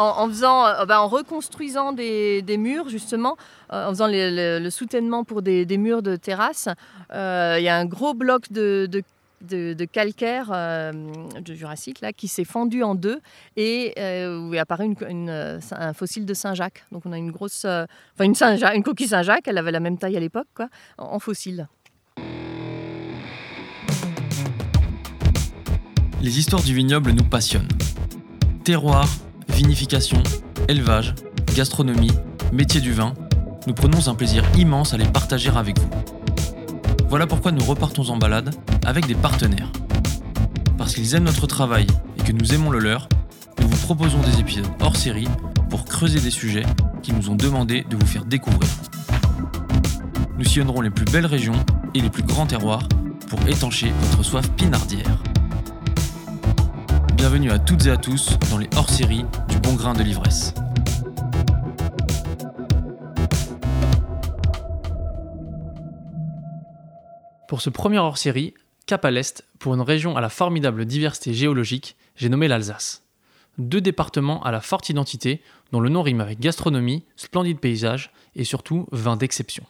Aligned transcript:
en, 0.00 0.30
euh, 0.30 0.84
bah, 0.86 1.02
en 1.02 1.08
reconstruisant 1.08 1.92
des, 1.92 2.42
murs 2.58 2.88
justement, 2.88 3.36
en 3.70 3.88
faisant 3.90 4.08
le, 4.08 4.68
soutènement 4.70 5.24
pour 5.24 5.42
des, 5.42 5.66
murs 5.78 6.02
de 6.02 6.16
terrasse. 6.16 6.68
Il 7.10 7.62
y 7.62 7.68
a 7.68 7.76
un 7.76 7.84
gros 7.84 8.14
bloc 8.14 8.50
de, 8.50 8.88
calcaire 9.92 10.48
de 10.50 11.54
Jurassique 11.54 12.04
qui 12.16 12.28
s'est 12.28 12.44
fendu 12.44 12.82
en 12.82 12.94
deux 12.94 13.20
et 13.56 13.94
où 14.26 14.54
est 14.54 14.58
apparu 14.58 14.94
un 15.00 15.92
fossile 15.92 16.26
de 16.26 16.34
Saint-Jacques. 16.34 16.84
Donc 16.92 17.06
on 17.06 17.12
a 17.12 17.18
une 17.18 17.30
grosse, 17.30 17.64
enfin 17.64 18.24
une, 18.24 18.82
coquille 18.82 19.08
Saint-Jacques, 19.08 19.46
elle 19.46 19.58
avait 19.58 19.72
la 19.72 19.80
même 19.80 19.98
taille 19.98 20.16
à 20.16 20.20
l'époque, 20.20 20.48
en 20.98 21.18
fossile. 21.18 21.68
Les 26.22 26.38
histoires 26.38 26.62
du 26.62 26.74
vignoble 26.74 27.12
nous 27.12 27.24
passionnent. 27.24 27.68
Terroir, 28.62 29.08
vinification, 29.60 30.22
élevage, 30.68 31.14
gastronomie, 31.54 32.12
métier 32.50 32.80
du 32.80 32.94
vin, 32.94 33.12
nous 33.66 33.74
prenons 33.74 34.08
un 34.08 34.14
plaisir 34.14 34.42
immense 34.56 34.94
à 34.94 34.96
les 34.96 35.04
partager 35.04 35.50
avec 35.54 35.78
vous. 35.78 35.90
Voilà 37.10 37.26
pourquoi 37.26 37.52
nous 37.52 37.62
repartons 37.62 38.08
en 38.08 38.16
balade 38.16 38.54
avec 38.86 39.06
des 39.06 39.14
partenaires. 39.14 39.70
Parce 40.78 40.94
qu'ils 40.94 41.14
aiment 41.14 41.24
notre 41.24 41.46
travail 41.46 41.86
et 42.18 42.22
que 42.22 42.32
nous 42.32 42.54
aimons 42.54 42.70
le 42.70 42.78
leur, 42.78 43.06
nous 43.60 43.68
vous 43.68 43.76
proposons 43.76 44.20
des 44.20 44.40
épisodes 44.40 44.66
hors 44.80 44.96
série 44.96 45.28
pour 45.68 45.84
creuser 45.84 46.20
des 46.20 46.30
sujets 46.30 46.64
qui 47.02 47.12
nous 47.12 47.28
ont 47.28 47.36
demandé 47.36 47.84
de 47.90 47.96
vous 47.96 48.06
faire 48.06 48.24
découvrir. 48.24 48.70
Nous 50.38 50.44
sillonnerons 50.44 50.80
les 50.80 50.90
plus 50.90 51.04
belles 51.04 51.26
régions 51.26 51.62
et 51.94 52.00
les 52.00 52.08
plus 52.08 52.22
grands 52.22 52.46
terroirs 52.46 52.88
pour 53.28 53.46
étancher 53.46 53.92
votre 54.00 54.22
soif 54.22 54.48
pinardière. 54.56 55.22
Bienvenue 57.20 57.50
à 57.50 57.58
toutes 57.58 57.84
et 57.84 57.90
à 57.90 57.98
tous 57.98 58.38
dans 58.50 58.56
les 58.56 58.70
hors-séries 58.74 59.26
du 59.46 59.58
bon 59.58 59.74
grain 59.74 59.92
de 59.92 60.02
l'ivresse. 60.02 60.54
Pour 67.46 67.60
ce 67.60 67.68
premier 67.68 67.98
hors-série, 67.98 68.54
cap 68.86 69.04
à 69.04 69.10
l'est, 69.10 69.46
pour 69.58 69.74
une 69.74 69.82
région 69.82 70.16
à 70.16 70.22
la 70.22 70.30
formidable 70.30 70.86
diversité 70.86 71.34
géologique, 71.34 71.94
j'ai 72.16 72.30
nommé 72.30 72.48
l'Alsace. 72.48 73.02
Deux 73.58 73.82
départements 73.82 74.42
à 74.42 74.50
la 74.50 74.62
forte 74.62 74.88
identité, 74.88 75.42
dont 75.72 75.80
le 75.80 75.90
nom 75.90 76.00
rime 76.00 76.22
avec 76.22 76.40
gastronomie, 76.40 77.04
splendide 77.16 77.60
paysage 77.60 78.12
et 78.34 78.44
surtout 78.44 78.86
vin 78.92 79.18
d'exception. 79.18 79.66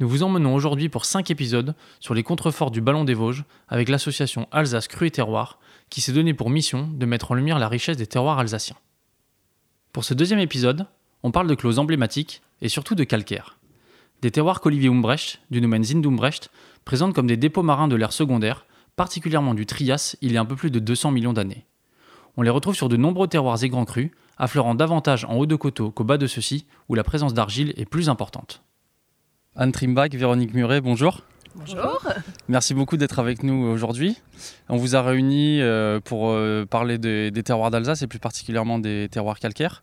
Nous 0.00 0.08
vous 0.08 0.22
emmenons 0.22 0.54
aujourd'hui 0.54 0.88
pour 0.88 1.04
5 1.04 1.30
épisodes 1.30 1.74
sur 2.00 2.14
les 2.14 2.22
contreforts 2.22 2.70
du 2.70 2.80
Ballon 2.80 3.04
des 3.04 3.12
Vosges 3.12 3.44
avec 3.68 3.90
l'association 3.90 4.48
Alsace 4.50 4.88
Cru 4.88 5.06
et 5.06 5.10
Terroir 5.10 5.58
qui 5.90 6.00
s'est 6.00 6.14
donné 6.14 6.32
pour 6.32 6.48
mission 6.48 6.88
de 6.90 7.04
mettre 7.04 7.32
en 7.32 7.34
lumière 7.34 7.58
la 7.58 7.68
richesse 7.68 7.98
des 7.98 8.06
terroirs 8.06 8.38
alsaciens. 8.38 8.78
Pour 9.92 10.04
ce 10.04 10.14
deuxième 10.14 10.38
épisode, 10.38 10.86
on 11.22 11.30
parle 11.30 11.48
de 11.48 11.54
clauses 11.54 11.78
emblématiques 11.78 12.40
et 12.62 12.70
surtout 12.70 12.94
de 12.94 13.04
calcaire. 13.04 13.58
Des 14.22 14.30
terroirs 14.30 14.62
qu'Olivier 14.62 14.88
Umbrecht, 14.88 15.42
du 15.50 15.60
domaine 15.60 15.84
Zindumbrecht, 15.84 16.50
présente 16.86 17.14
comme 17.14 17.26
des 17.26 17.36
dépôts 17.36 17.62
marins 17.62 17.88
de 17.88 17.96
l'ère 17.96 18.14
secondaire, 18.14 18.64
particulièrement 18.96 19.52
du 19.52 19.66
Trias 19.66 20.16
il 20.22 20.32
y 20.32 20.38
a 20.38 20.40
un 20.40 20.46
peu 20.46 20.56
plus 20.56 20.70
de 20.70 20.78
200 20.78 21.10
millions 21.10 21.34
d'années. 21.34 21.66
On 22.38 22.42
les 22.42 22.48
retrouve 22.48 22.74
sur 22.74 22.88
de 22.88 22.96
nombreux 22.96 23.28
terroirs 23.28 23.62
et 23.62 23.68
grands 23.68 23.84
crus, 23.84 24.12
affleurant 24.38 24.74
davantage 24.74 25.26
en 25.26 25.34
haut 25.34 25.44
de 25.44 25.56
coteaux 25.56 25.90
qu'au 25.90 26.04
bas 26.04 26.16
de 26.16 26.26
ceux-ci, 26.26 26.64
où 26.88 26.94
la 26.94 27.04
présence 27.04 27.34
d'argile 27.34 27.74
est 27.76 27.84
plus 27.84 28.08
importante. 28.08 28.62
Anne 29.56 29.72
Trimbach, 29.72 30.10
Véronique 30.12 30.54
Muret, 30.54 30.80
bonjour. 30.80 31.22
Bonjour. 31.56 32.00
Merci 32.48 32.72
beaucoup 32.72 32.96
d'être 32.96 33.18
avec 33.18 33.42
nous 33.42 33.66
aujourd'hui. 33.66 34.16
On 34.68 34.76
vous 34.76 34.94
a 34.94 35.02
réunis 35.02 35.60
euh, 35.60 35.98
pour 35.98 36.30
euh, 36.30 36.64
parler 36.66 36.98
des, 36.98 37.32
terroirs 37.42 37.72
d'Alsace 37.72 38.02
et 38.02 38.06
plus 38.06 38.20
particulièrement 38.20 38.78
des 38.78 39.08
terroirs 39.10 39.40
calcaires. 39.40 39.82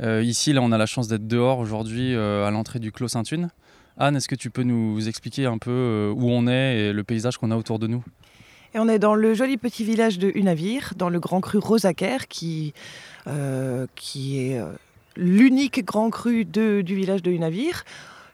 Euh, 0.00 0.22
ici, 0.22 0.52
là, 0.52 0.62
on 0.62 0.70
a 0.70 0.78
la 0.78 0.86
chance 0.86 1.08
d'être 1.08 1.26
dehors 1.26 1.58
aujourd'hui 1.58 2.14
à 2.14 2.48
l'entrée 2.52 2.78
du 2.78 2.92
Clos 2.92 3.08
Saint-Une. 3.08 3.50
Anne, 3.98 4.14
est-ce 4.14 4.28
que 4.28 4.36
tu 4.36 4.50
peux 4.50 4.62
nous 4.62 5.08
expliquer 5.08 5.46
un 5.46 5.58
peu 5.58 6.12
où 6.14 6.30
on 6.30 6.46
est 6.46 6.78
et 6.78 6.92
le 6.92 7.02
paysage 7.02 7.38
qu'on 7.38 7.50
a 7.50 7.56
autour 7.56 7.80
de 7.80 7.88
nous? 7.88 8.04
Et 8.72 8.78
on 8.78 8.88
est 8.88 9.00
dans 9.00 9.16
le 9.16 9.34
joli 9.34 9.56
petit 9.56 9.82
village 9.82 10.20
de 10.20 10.30
Unavir, 10.36 10.92
dans 10.96 11.08
le 11.08 11.18
grand 11.18 11.40
cru 11.40 11.58
Rosaker, 11.58 12.28
qui, 12.28 12.72
qui 13.96 14.38
est 14.38 14.62
l'unique 15.16 15.84
grand 15.84 16.08
cru 16.10 16.44
du 16.44 16.82
village 16.84 17.22
de 17.22 17.32
Unavir. 17.32 17.82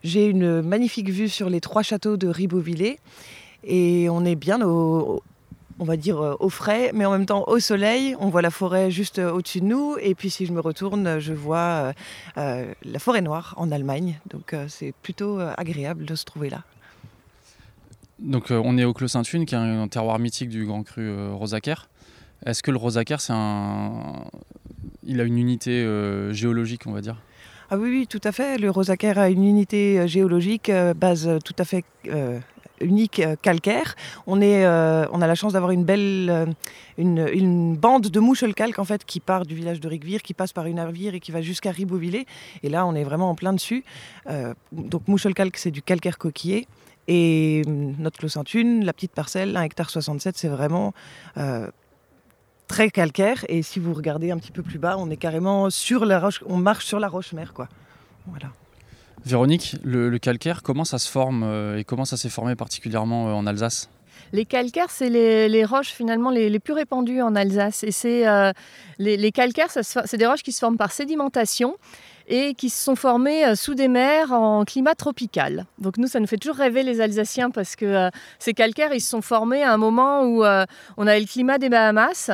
J'ai 0.05 0.27
une 0.27 0.61
magnifique 0.61 1.09
vue 1.09 1.31
sur 1.31 1.49
les 1.49 1.61
trois 1.61 1.83
châteaux 1.83 2.19
de 2.19 2.29
Ribeauvillé 2.29 2.99
et 3.65 4.09
on 4.11 4.23
est 4.27 4.35
bien 4.35 4.61
au, 4.61 5.23
on 5.79 5.85
va 5.85 5.97
dire 5.97 6.21
euh, 6.21 6.37
au 6.41 6.51
frais, 6.51 6.91
mais 6.95 7.07
en 7.07 7.13
même 7.13 7.25
temps 7.25 7.45
au 7.47 7.59
soleil. 7.59 8.15
On 8.21 8.29
voit 8.29 8.43
la 8.43 8.51
forêt 8.51 8.91
juste 8.91 9.19
euh, 9.19 9.33
au-dessus 9.33 9.61
de 9.61 9.67
nous. 9.67 9.97
Et 10.01 10.15
puis 10.15 10.29
si 10.29 10.45
je 10.45 10.53
me 10.53 10.61
retourne, 10.61 11.19
je 11.21 11.33
vois 11.33 11.95
euh, 12.37 12.75
la 12.85 12.99
forêt 12.99 13.23
noire 13.23 13.55
en 13.57 13.73
Allemagne. 13.73 14.21
Donc 14.31 14.55
c'est 14.69 14.93
plutôt 15.03 15.41
agréable 15.41 16.05
de 16.05 16.15
se 16.15 16.25
trouver 16.27 16.51
là. 16.51 16.63
Donc 18.19 18.51
on 18.51 18.79
est 18.79 18.85
au 18.85 18.93
Clos 18.93 19.09
Saint-Une, 19.09 19.47
qui 19.47 19.55
est 19.55 19.59
un, 19.59 19.89
terroir 19.89 20.19
mythique 20.19 20.49
du 20.49 20.67
Grand 20.67 20.83
Cru 20.83 21.33
Rosaker. 21.33 21.89
Est-ce 22.47 22.63
que 22.63 22.71
le 22.71 22.77
Rosaker, 22.77 23.21
c'est 23.21 23.33
un... 23.35 24.25
il 25.03 25.21
a 25.21 25.25
une 25.25 25.39
unité 25.39 25.83
géologique, 26.33 26.87
on 26.87 26.93
va 26.93 27.01
dire? 27.01 27.17
Ah 27.71 27.77
oui, 27.77 28.07
tout 28.09 28.21
à 28.25 28.33
fait. 28.33 28.59
Le 28.59 28.71
Rosaker 28.71 29.19
a 29.19 29.31
une 29.31 29.45
unité 29.45 29.99
euh, 29.99 30.07
géologique, 30.07 30.69
euh, 30.69 30.93
base 30.95 31.27
euh, 31.27 31.39
tout 31.39 31.55
à 31.59 31.65
fait 31.65 31.85
unique 32.81 33.23
calcaire. 33.41 33.95
On, 34.27 34.43
est, 34.43 34.67
on 34.67 35.23
a 35.23 35.27
la 35.27 35.35
chance 35.35 35.55
d'avoir 35.55 35.71
une 35.71 35.85
belle 35.85 36.55
une, 36.99 37.77
bande 37.77 38.09
de 38.09 38.21
mouchelcalque 38.21 38.79
en 38.79 38.85
fait 38.85 39.05
qui 39.05 39.21
part 39.21 39.47
du 39.47 39.55
village 39.55 39.81
de 39.81 39.89
Rigvire, 39.89 40.21
qui 40.23 40.35
passe 40.35 40.53
par 40.53 40.67
une 40.67 40.79
arvire 40.79 41.15
et 41.15 41.21
qui 41.21 41.33
va 41.33 41.41
jusqu'à 41.41 41.71
Ribeauvillé. 41.71 42.27
Et 42.63 42.69
là, 42.69 42.85
on 42.85 42.95
est 42.95 43.05
vraiment 43.05 43.31
en 43.31 43.37
plein 43.37 43.53
dessus. 43.53 43.85
donc 44.73 45.09
mouchelcalque, 45.09 45.57
c'est 45.57 45.71
du 45.71 45.83
calcaire 45.83 46.19
coquillé. 46.19 46.67
Et 47.07 47.63
notre 47.67 48.19
Clos 48.19 48.31
Saint-Une, 48.31 48.85
la 48.85 48.93
petite 48.93 49.13
parcelle, 49.13 49.57
1 49.57 49.63
hectare 49.63 49.89
67, 49.89 50.37
c'est 50.37 50.49
vraiment 50.49 50.93
très 52.67 52.91
calcaire. 52.91 53.45
Et 53.49 53.63
si 53.63 53.79
vous 53.79 53.95
regardez 53.95 54.31
un 54.31 54.39
petit 54.39 54.53
peu 54.53 54.63
plus 54.63 54.79
bas, 54.79 54.97
on 54.99 55.11
est 55.11 55.17
carrément 55.17 55.71
sur 55.71 56.05
la 56.05 56.21
roche, 56.21 56.43
on 56.47 56.57
marche 56.57 56.87
sur 56.87 57.01
la 57.01 57.09
roche-mère, 57.09 57.53
quoi. 57.53 57.69
Voilà. 58.27 58.49
Véronique, 59.25 59.77
le, 59.83 60.17
calcaire, 60.19 60.63
comment 60.63 60.85
ça 60.85 60.99
se 60.99 61.11
forme 61.11 61.45
euh, 61.45 61.79
et 61.79 61.85
comment 61.85 62.05
ça 62.05 62.17
s'est 62.17 62.29
formé 62.29 62.57
particulièrement 62.57 63.29
euh, 63.29 63.33
en 63.33 63.47
Alsace? 63.47 63.89
Les 64.33 64.45
calcaires, 64.45 64.91
c'est 64.91 65.09
les, 65.09 65.65
roches 65.65 65.91
finalement 65.91 66.31
les, 66.31 66.59
plus 66.59 66.73
répandues 66.73 67.23
en 67.23 67.35
Alsace. 67.35 67.85
Et 67.85 67.91
c'est 67.91 68.27
euh, 68.27 68.53
les, 68.99 69.33
calcaires, 69.33 69.69
c'est 69.71 70.17
des 70.17 70.27
roches 70.27 70.43
qui 70.43 70.53
se 70.53 70.59
forment 70.59 70.77
par 70.77 70.93
sédimentation 70.93 71.77
et 72.29 72.55
qui 72.55 72.71
se 72.71 72.83
sont 72.83 72.97
formées 72.97 73.55
sous 73.55 73.75
des 73.75 73.89
mers 73.89 74.33
en 74.33 74.65
climat 74.65 74.95
tropical. 74.95 75.67
Donc 75.79 75.99
nous, 75.99 76.07
ça 76.07 76.21
nous 76.21 76.27
fait 76.27 76.37
toujours 76.37 76.57
rêver 76.57 76.83
les 76.83 77.01
Alsaciens 77.01 77.51
parce 77.51 77.77
que 77.77 78.11
ces 78.39 78.55
calcaires, 78.55 78.93
ils 78.93 79.01
se 79.01 79.11
sont 79.11 79.23
formés 79.23 79.63
à 79.63 79.73
un 79.73 79.77
moment 79.77 80.23
où 80.23 80.45
on 80.45 81.07
avait 81.07 81.21
le 81.21 81.27
climat 81.27 81.59
des 81.59 81.69
Bahamas 81.69 82.31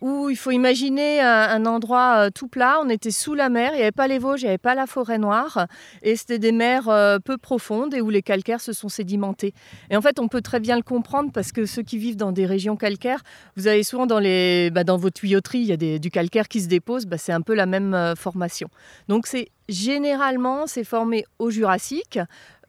où 0.00 0.30
il 0.30 0.36
faut 0.36 0.50
imaginer 0.50 1.20
un, 1.20 1.66
endroit 1.66 2.26
euh, 2.26 2.30
tout 2.30 2.48
plat. 2.48 2.78
On 2.82 2.88
était 2.88 3.10
sous 3.10 3.34
la 3.34 3.48
mer, 3.48 3.72
il 3.72 3.76
n'y 3.76 3.82
avait 3.82 3.92
pas 3.92 4.06
les 4.06 4.18
Vosges, 4.18 4.42
il 4.42 4.44
n'y 4.44 4.50
avait 4.50 4.58
pas 4.58 4.74
la 4.74 4.86
forêt 4.86 5.18
noire, 5.18 5.66
et 6.02 6.16
c'était 6.16 6.38
des 6.38 6.52
mers 6.52 6.88
euh, 6.88 7.18
peu 7.18 7.36
profondes 7.36 7.94
et 7.94 8.00
où 8.00 8.10
les 8.10 8.22
calcaires 8.22 8.60
se 8.60 8.72
sont 8.72 8.88
sédimentés. 8.88 9.54
Et 9.90 9.96
en 9.96 10.02
fait, 10.02 10.18
on 10.20 10.28
peut 10.28 10.42
très 10.42 10.60
bien 10.60 10.76
le 10.76 10.82
comprendre 10.82 11.30
parce 11.32 11.52
que 11.52 11.66
ceux 11.66 11.82
qui 11.82 11.98
vivent 11.98 12.16
dans 12.16 12.32
des 12.32 12.46
régions 12.46 12.76
calcaires, 12.76 13.22
vous 13.56 13.66
avez 13.66 13.82
souvent 13.82 14.06
dans, 14.06 14.18
les, 14.18 14.70
bah, 14.70 14.84
dans 14.84 14.96
vos 14.96 15.10
tuyauteries, 15.10 15.60
il 15.60 15.66
y 15.66 15.94
a 15.94 15.98
du 15.98 16.10
calcaire 16.10 16.48
qui 16.48 16.60
se 16.60 16.68
dépose, 16.68 17.06
bah, 17.06 17.18
c'est 17.18 17.32
un 17.32 17.42
peu 17.42 17.54
la 17.54 17.66
même 17.66 17.94
euh, 17.94 18.14
formation. 18.14 18.68
Donc 19.08 19.26
c'est 19.26 19.48
généralement, 19.68 20.66
c'est 20.66 20.84
formé 20.84 21.24
au 21.38 21.50
Jurassique. 21.50 22.18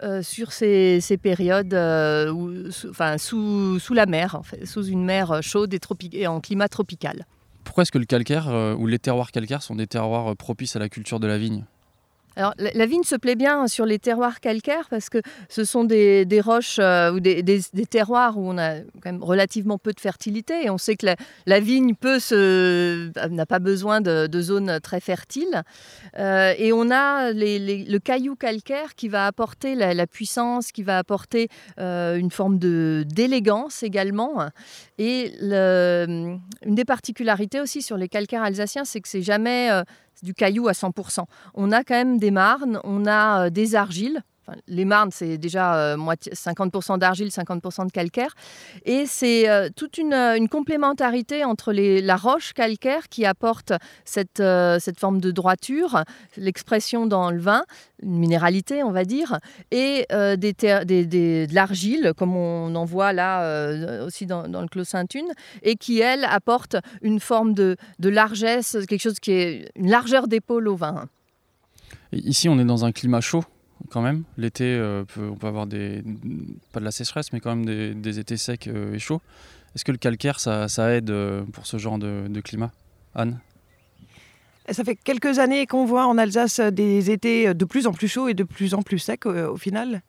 Euh, 0.01 0.21
sur 0.21 0.53
ces, 0.53 1.01
périodes 1.21 1.73
euh, 1.73 2.71
sous, 2.71 3.93
la 3.93 4.05
mer, 4.05 4.41
sous 4.63 4.85
une 4.85 5.03
mer 5.03 5.43
chaude 5.43 5.75
et, 6.13 6.27
en 6.27 6.39
climat 6.39 6.69
tropical. 6.69 7.25
Pourquoi 7.65 7.81
est-ce 7.81 7.91
que 7.91 7.97
le 7.97 8.05
calcaire 8.05 8.47
euh, 8.47 8.73
ou 8.75 8.87
les 8.87 8.97
terroirs 8.97 9.31
calcaires 9.31 9.61
sont 9.61 9.75
des 9.75 9.87
terroirs 9.87 10.37
propices 10.37 10.77
à 10.77 10.79
la 10.79 10.87
culture 10.87 11.19
de 11.19 11.27
la 11.27 11.37
vigne? 11.37 11.65
Alors, 12.39 12.53
la, 12.57 12.85
vigne 12.85 13.03
se 13.03 13.17
plaît 13.17 13.35
bien 13.35 13.67
sur 13.67 13.85
les 13.85 13.99
terroirs 13.99 14.39
calcaires 14.39 14.87
parce 14.89 15.09
que 15.09 15.17
ce 15.49 15.65
sont 15.65 15.83
des, 15.83 16.25
roches 16.41 16.77
euh, 16.79 17.11
ou 17.11 17.19
des, 17.19 17.43
terroirs 17.89 18.37
où 18.37 18.49
on 18.49 18.57
a 18.57 18.79
quand 18.79 19.11
même 19.11 19.21
relativement 19.21 19.77
peu 19.77 19.91
de 19.91 19.99
fertilité 19.99 20.63
et 20.63 20.69
on 20.69 20.77
sait 20.77 20.95
que 20.95 21.05
la, 21.45 21.59
vigne 21.59 21.95
peut 21.95 22.19
se, 22.19 23.11
n'a 23.27 23.45
pas 23.45 23.59
besoin 23.59 23.99
de, 23.99 24.41
zones 24.41 24.79
très 24.79 25.01
fertiles. 25.01 25.63
Euh, 26.17 26.53
et 26.57 26.71
on 26.71 26.89
a 26.91 27.33
le 27.33 27.97
caillou 27.97 28.37
calcaire 28.37 28.95
qui 28.95 29.09
va 29.09 29.27
apporter 29.27 29.75
la, 29.75 30.07
puissance, 30.07 30.71
qui 30.71 30.81
va 30.81 30.97
apporter 30.97 31.49
euh, 31.77 32.15
une 32.15 32.31
forme 32.31 32.57
de, 32.57 33.03
d'élégance 33.05 33.83
également. 33.83 34.47
Et 34.97 35.33
une 35.41 36.39
des 36.65 36.85
particularités 36.85 37.59
aussi 37.59 37.81
sur 37.81 37.97
les 37.97 38.07
calcaires 38.07 38.43
alsaciens, 38.43 38.85
c'est 38.85 39.01
que 39.01 39.09
c'est 39.09 39.23
jamais 39.23 39.69
du 40.23 40.33
caillou 40.33 40.67
à 40.67 40.73
100%. 40.73 41.25
On 41.53 41.71
a 41.71 41.83
quand 41.83 41.95
même 41.95 42.17
des 42.17 42.31
marnes, 42.31 42.79
on 42.83 43.05
a 43.05 43.45
euh, 43.45 43.49
des 43.49 43.75
argiles, 43.75 44.21
les 44.67 44.85
marnes, 44.85 45.11
c'est 45.11 45.37
déjà 45.37 45.95
50% 45.95 46.97
d'argile, 46.97 47.27
50% 47.27 47.87
de 47.87 47.91
calcaire. 47.91 48.33
Et 48.85 49.05
c'est 49.05 49.47
toute 49.75 49.97
une, 49.97 50.47
complémentarité 50.49 51.43
entre 51.43 51.73
la 51.73 52.15
roche 52.15 52.53
calcaire 52.53 53.09
qui 53.09 53.25
apporte 53.25 53.73
cette, 54.05 54.41
cette 54.79 54.99
forme 54.99 55.21
de 55.21 55.31
droiture, 55.31 56.03
l'expression 56.37 57.05
dans 57.05 57.31
le 57.31 57.39
vin, 57.39 57.63
une 58.01 58.17
minéralité, 58.17 58.83
on 58.83 58.91
va 58.91 59.05
dire, 59.05 59.39
et 59.71 60.05
des, 60.09 60.53
de 60.53 61.53
l'argile, 61.53 62.13
comme 62.17 62.35
on 62.35 62.73
en 62.75 62.85
voit 62.85 63.13
là 63.13 64.03
aussi 64.03 64.25
dans, 64.25 64.43
le 64.43 64.67
Clos 64.67 64.85
Saint-Une, 64.85 65.31
et 65.61 65.75
qui, 65.75 65.99
elle, 65.99 66.25
apporte 66.25 66.75
une 67.01 67.19
forme 67.19 67.53
de, 67.53 67.75
de 67.99 68.09
largesse, 68.09 68.77
quelque 68.87 69.01
chose 69.01 69.19
qui 69.19 69.31
est 69.31 69.71
une 69.75 69.89
largeur 69.89 70.27
d'épaule 70.27 70.67
au 70.67 70.75
vin. 70.75 71.05
Ici, 72.11 72.49
on 72.49 72.59
est 72.59 72.65
dans 72.65 72.85
un 72.85 72.91
climat 72.91 73.21
chaud? 73.21 73.43
Quand 73.89 74.01
même. 74.01 74.23
L'été, 74.37 74.65
euh, 74.65 75.03
on 75.17 75.35
peut 75.35 75.47
avoir 75.47 75.67
des, 75.67 76.03
pas 76.71 76.79
de 76.79 76.85
la 76.85 76.91
sécheresse, 76.91 77.31
mais 77.33 77.39
quand 77.39 77.55
même 77.55 77.95
des, 78.01 78.19
étés 78.19 78.37
secs 78.37 78.67
euh, 78.67 78.93
et 78.93 78.99
chauds. 78.99 79.21
Est-ce 79.75 79.85
que 79.85 79.91
le 79.91 79.97
calcaire, 79.97 80.39
ça, 80.39 80.67
aide 80.91 81.09
euh, 81.09 81.43
pour 81.53 81.65
ce 81.65 81.77
genre 81.77 81.97
de, 81.97 82.41
climat? 82.41 82.71
Anne? 83.15 83.39
Ça 84.69 84.83
fait 84.83 84.95
quelques 84.95 85.39
années 85.39 85.65
qu'on 85.65 85.85
voit 85.85 86.05
en 86.05 86.19
Alsace 86.19 86.59
des 86.59 87.09
étés 87.09 87.55
de 87.55 87.65
plus 87.65 87.87
en 87.87 87.91
plus 87.91 88.07
chauds 88.07 88.27
et 88.27 88.35
de 88.35 88.43
plus 88.43 88.75
en 88.75 88.83
plus 88.83 88.99
secs 88.99 89.25
au, 89.25 89.57
final. 89.57 90.03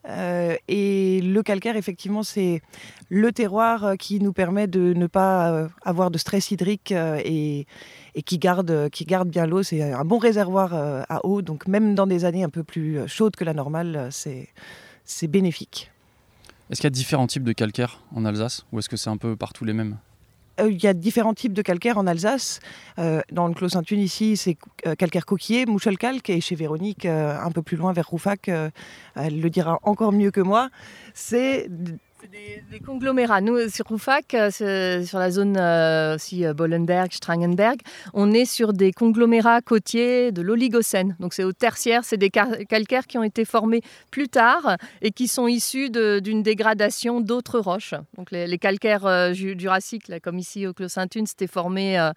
et 0.69 1.23
le 1.23 1.43
calcaire, 1.43 1.77
effectivement, 1.77 2.23
c'est 2.23 2.61
le 3.09 3.33
terroir 3.33 3.95
qui 3.99 4.21
nous 4.21 4.35
permet 4.35 4.67
de 4.67 4.93
ne 4.93 5.07
pas 5.07 5.67
avoir 5.81 6.11
de 6.11 6.19
stress 6.19 6.51
hydrique 6.51 6.93
et, 6.93 7.67
et 8.15 8.23
qui 8.23 8.39
garde, 8.39 8.89
qui 8.91 9.05
garde 9.05 9.29
bien 9.29 9.47
l'eau. 9.47 9.63
C'est 9.63 9.83
un 9.93 10.05
bon 10.05 10.19
réservoir 10.19 10.75
euh, 10.75 11.03
à 11.09 11.25
eau, 11.27 11.43
donc 11.43 11.67
même 11.67 11.95
dans 11.95 12.07
des 12.07 12.25
années 12.25 12.45
un 12.45 12.49
peu 12.49 12.63
plus 12.63 12.99
euh, 12.99 13.07
chaudes 13.07 13.37
que 13.37 13.45
la 13.45 13.55
normale, 13.55 13.97
euh, 13.97 14.09
c'est, 14.11 14.49
c'est 15.05 15.29
bénéfique. 15.29 15.91
Est-ce 16.71 16.81
qu'il 16.81 16.87
y 16.87 16.89
a 16.89 16.91
différents 16.91 17.27
types 17.27 17.45
de 17.45 17.53
calcaire 17.53 18.01
en 18.15 18.25
Alsace 18.25 18.65
ou 18.73 18.79
est-ce 18.79 18.89
que 18.89 18.97
c'est 18.97 19.11
un 19.11 19.17
peu 19.17 19.37
partout 19.37 19.65
les 19.65 19.73
mêmes? 19.73 19.97
Il 20.63 20.83
y 20.83 20.87
a 20.87 20.93
différents 20.93 21.33
types 21.33 21.55
de 21.55 21.63
calcaire 21.63 21.97
en 21.97 22.07
Alsace. 22.07 22.61
dans 22.99 23.49
le 23.49 23.55
Clos 23.55 23.71
Saint-Une, 23.71 24.01
ici, 24.01 24.37
c'est 24.37 24.59
calcaire 24.99 25.25
coquillé, 25.25 25.65
mouchelcalque. 25.65 26.29
Et 26.29 26.43
chez 26.43 26.55
Véronique, 26.55 27.07
un 27.07 27.51
peu 27.51 27.63
plus 27.63 27.79
loin, 27.79 27.95
vers 27.95 28.07
Roufac, 28.07 28.49
elle 28.49 29.41
le 29.41 29.49
dira 29.49 29.79
encore 29.85 30.13
mieux 30.13 30.31
que 30.31 30.43
moi. 30.43 30.69
C'est 31.15 31.71
des, 32.29 32.81
conglomérats. 32.81 33.41
Nous, 33.41 33.69
sur 33.69 33.87
Roufac, 33.87 34.35
euh, 34.35 34.51
sur 35.03 35.19
la 35.19 35.31
zone 35.31 35.57
euh, 35.59 36.17
aussi 36.17 36.45
euh, 36.45 36.53
Bollenberg, 36.53 37.13
Strangenberg, 37.13 37.81
on 38.15 38.33
est 38.33 38.45
sur 38.45 38.73
des 38.73 38.93
conglomérats 38.93 39.61
côtiers 39.61 40.33
de 40.33 40.43
l'Oligocène. 40.43 41.17
Donc 41.21 41.35
c'est 41.35 41.45
au 41.45 41.53
tertiaire, 41.53 42.05
c'est 42.05 42.17
des 42.17 42.31
calcaires 42.31 43.07
qui 43.07 43.19
ont 43.19 43.23
été 43.23 43.45
formés 43.45 43.83
plus 44.11 44.29
tard 44.29 44.77
et 45.03 45.13
qui 45.13 45.29
sont 45.29 45.47
issus 45.47 45.91
d'une 45.91 46.43
dégradation 46.43 47.21
d'autres 47.21 47.59
roches. 47.59 47.95
Donc 48.17 48.31
les, 48.31 48.59
calcaires 48.59 49.33
jurassiques, 49.35 50.11
comme 50.23 50.39
ici 50.39 50.67
au 50.67 50.73
Clos 50.73 50.89
c'était 50.89 51.47
formé 51.47 51.97
à 51.97 52.13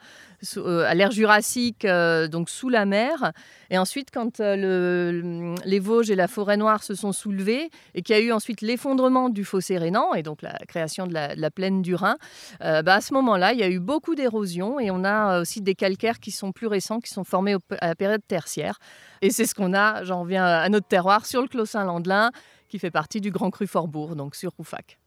l'ère 0.95 1.11
jurassique, 1.11 1.85
donc 2.29 2.49
sous 2.49 2.69
la 2.69 2.85
mer. 2.85 3.31
Et 3.69 3.77
ensuite, 3.77 4.09
quand 4.11 4.39
le, 4.39 5.55
les 5.65 5.79
Vosges 5.79 6.11
et 6.11 6.15
la 6.15 6.27
forêt 6.27 6.57
noire 6.57 6.83
se 6.83 6.95
sont 6.95 7.11
soulevés 7.11 7.69
et 7.95 8.01
qu'il 8.01 8.15
y 8.15 8.19
a 8.19 8.21
eu 8.21 8.31
ensuite 8.31 8.61
l'effondrement 8.61 9.29
du 9.29 9.45
fossé 9.45 9.77
et 10.15 10.23
donc 10.23 10.41
la 10.41 10.57
création 10.67 11.07
de 11.07 11.13
la, 11.13 11.51
plaine 11.51 11.81
du 11.81 11.95
Rhin, 11.95 12.17
euh, 12.61 12.81
bah, 12.81 12.95
à 12.95 13.01
ce 13.01 13.13
moment-là, 13.13 13.53
il 13.53 13.59
y 13.59 13.63
a 13.63 13.69
eu 13.69 13.79
beaucoup 13.79 14.15
d'érosion 14.15 14.79
et 14.79 14.91
on 14.91 15.03
a 15.03 15.41
aussi 15.41 15.61
des 15.61 15.75
calcaires 15.75 16.19
qui 16.19 16.31
sont 16.31 16.51
plus 16.51 16.67
récents, 16.67 16.99
qui 16.99 17.11
sont 17.11 17.23
formés 17.23 17.55
à 17.79 17.87
la 17.87 17.95
période 17.95 18.21
tertiaire. 18.27 18.79
Et 19.21 19.29
c'est 19.29 19.45
ce 19.45 19.55
qu'on 19.55 19.73
a, 19.73 20.03
j'en 20.03 20.21
reviens 20.21 20.45
à 20.45 20.67
notre 20.69 20.87
terroir, 20.87 21.25
sur 21.25 21.41
le 21.41 21.47
Clos-Saint-Landelin, 21.47 22.31
qui 22.67 22.79
fait 22.79 22.91
partie 22.91 23.21
du 23.21 23.31
Grand 23.31 23.51
Cru 23.51 23.67
Forbourg, 23.67 24.15
donc 24.15 24.35
sur 24.35 24.51
Roufac. 24.57 24.97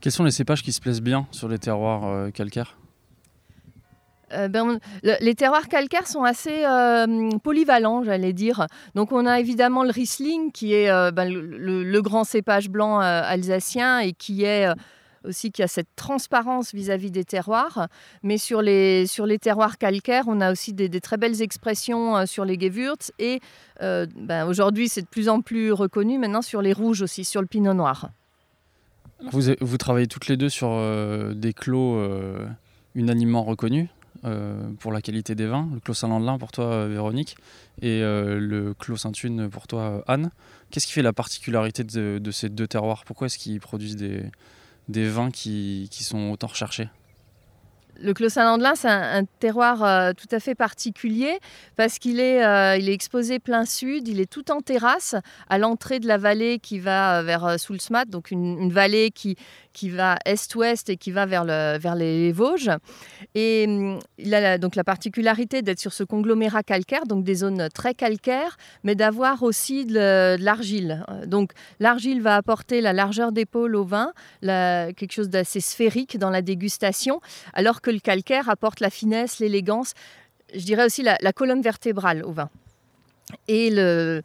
Quels 0.00 0.12
sont 0.12 0.24
les 0.24 0.30
cépages 0.30 0.62
qui 0.62 0.72
se 0.72 0.80
plaisent 0.80 1.02
bien 1.02 1.26
sur 1.32 1.48
les 1.48 1.58
terroirs 1.58 2.04
euh, 2.06 2.30
calcaires? 2.30 2.77
Euh, 4.32 4.48
ben, 4.48 4.78
les 5.02 5.34
terroirs 5.34 5.68
calcaires 5.68 6.06
sont 6.06 6.24
assez 6.24 6.64
euh, 6.64 7.30
polyvalents, 7.42 8.04
j'allais 8.04 8.32
dire. 8.32 8.66
Donc 8.94 9.12
on 9.12 9.26
a 9.26 9.40
évidemment 9.40 9.84
le 9.84 9.90
Riesling, 9.90 10.52
qui 10.52 10.74
est 10.74 10.90
euh, 10.90 11.10
ben, 11.10 11.32
le, 11.32 12.02
grand 12.02 12.24
cépage 12.24 12.68
blanc 12.70 13.00
alsacien 13.00 13.98
et 13.98 14.12
qui 14.12 14.44
est 14.44 14.68
aussi 15.24 15.50
qui 15.50 15.62
a 15.64 15.68
cette 15.68 15.88
transparence 15.96 16.72
vis-à-vis 16.72 17.10
des 17.10 17.24
terroirs. 17.24 17.88
Mais 18.22 18.38
sur 18.38 18.62
les, 18.62 19.06
sur 19.06 19.26
les 19.26 19.38
terroirs 19.38 19.76
calcaires, 19.76 20.24
on 20.28 20.40
a 20.40 20.52
aussi 20.52 20.72
des, 20.72 20.88
très 21.00 21.16
belles 21.16 21.42
expressions 21.42 22.24
sur 22.24 22.44
les 22.44 22.58
Gewürz. 22.58 23.10
Et 23.18 23.40
ben, 23.80 24.46
aujourd'hui, 24.46 24.88
c'est 24.88 25.02
de 25.02 25.08
plus 25.08 25.28
en 25.28 25.40
plus 25.40 25.72
reconnu 25.72 26.18
maintenant 26.18 26.42
sur 26.42 26.62
les 26.62 26.72
rouges 26.72 27.02
aussi, 27.02 27.24
sur 27.24 27.40
le 27.40 27.48
pinot 27.48 27.74
noir. 27.74 28.10
Vous, 29.32 29.40
vous 29.60 29.76
travaillez 29.76 30.06
toutes 30.06 30.28
les 30.28 30.36
deux 30.36 30.48
sur 30.48 30.70
des 31.34 31.52
clos 31.52 32.00
unanimement 32.94 33.42
reconnus? 33.42 33.88
Euh, 34.24 34.70
pour 34.80 34.90
la 34.90 35.00
qualité 35.00 35.36
des 35.36 35.46
vins, 35.46 35.68
le 35.72 35.78
Clos 35.78 35.94
Saint-Landelin 35.94 36.38
pour 36.38 36.50
toi 36.50 36.64
euh, 36.64 36.88
Véronique 36.88 37.36
et 37.80 38.02
euh, 38.02 38.40
le 38.40 38.74
Clos 38.74 38.96
Saint-Une 38.96 39.48
pour 39.48 39.68
toi 39.68 40.02
Anne. 40.08 40.30
Qu'est-ce 40.70 40.88
qui 40.88 40.92
fait 40.92 41.02
la 41.02 41.12
particularité 41.12 41.84
de, 41.84 42.30
ces 42.32 42.48
deux 42.48 42.66
terroirs? 42.66 43.04
Pourquoi 43.04 43.26
est-ce 43.26 43.38
qu'ils 43.38 43.60
produisent 43.60 43.96
des, 43.96 44.24
des 44.88 45.08
vins 45.08 45.30
qui, 45.30 45.88
sont 45.92 46.30
autant 46.30 46.48
recherchés? 46.48 46.88
Le 48.00 48.12
Clos 48.12 48.28
Saint-Landelin, 48.28 48.74
c'est 48.74 48.88
un, 48.88 49.24
terroir 49.40 50.14
tout 50.14 50.28
à 50.30 50.40
fait 50.40 50.54
particulier 50.54 51.38
parce 51.76 51.98
qu'il 51.98 52.20
est, 52.20 52.38
il 52.78 52.88
est 52.88 52.92
exposé 52.92 53.38
plein 53.38 53.64
sud, 53.64 54.06
il 54.08 54.20
est 54.20 54.30
tout 54.30 54.50
en 54.50 54.60
terrasse 54.60 55.14
à 55.48 55.58
l'entrée 55.58 56.00
de 56.00 56.06
la 56.06 56.18
vallée 56.18 56.58
qui 56.58 56.78
va 56.78 57.22
vers 57.22 57.58
Soulsmat, 57.58 58.04
donc 58.04 58.30
une, 58.30 58.70
vallée 58.70 59.10
qui, 59.10 59.36
qui 59.78 59.90
va 59.90 60.18
est-ouest 60.24 60.90
et 60.90 60.96
qui 60.96 61.12
va 61.12 61.24
vers, 61.24 61.44
le, 61.44 61.78
vers 61.78 61.94
les, 61.94 62.32
Vosges. 62.32 62.72
Et 63.36 63.64
hum, 63.68 64.00
il 64.18 64.34
a 64.34 64.58
donc 64.58 64.74
la 64.74 64.82
particularité 64.82 65.62
d'être 65.62 65.78
sur 65.78 65.92
ce 65.92 66.02
conglomérat 66.02 66.64
calcaire, 66.64 67.06
donc 67.06 67.22
des 67.22 67.36
zones 67.36 67.68
très 67.72 67.94
calcaires, 67.94 68.56
mais 68.82 68.96
d'avoir 68.96 69.44
aussi 69.44 69.86
de, 69.86 70.36
l'argile. 70.40 71.04
Donc 71.26 71.52
l'argile 71.78 72.20
va 72.20 72.34
apporter 72.34 72.80
la 72.80 72.92
largeur 72.92 73.30
d'épaule 73.30 73.76
au 73.76 73.84
vin, 73.84 74.12
quelque 74.42 75.12
chose 75.12 75.28
d'assez 75.28 75.60
sphérique 75.60 76.18
dans 76.18 76.30
la 76.30 76.42
dégustation, 76.42 77.20
alors 77.52 77.80
que 77.80 77.92
le 77.92 78.00
calcaire 78.00 78.48
apporte 78.48 78.80
la 78.80 78.90
finesse, 78.90 79.38
l'élégance, 79.38 79.94
je 80.54 80.64
dirais 80.64 80.86
aussi 80.86 81.04
la, 81.04 81.32
colonne 81.32 81.62
vertébrale 81.62 82.24
au 82.24 82.32
vin. 82.32 82.50
Et 83.46 83.70
le, 83.70 84.22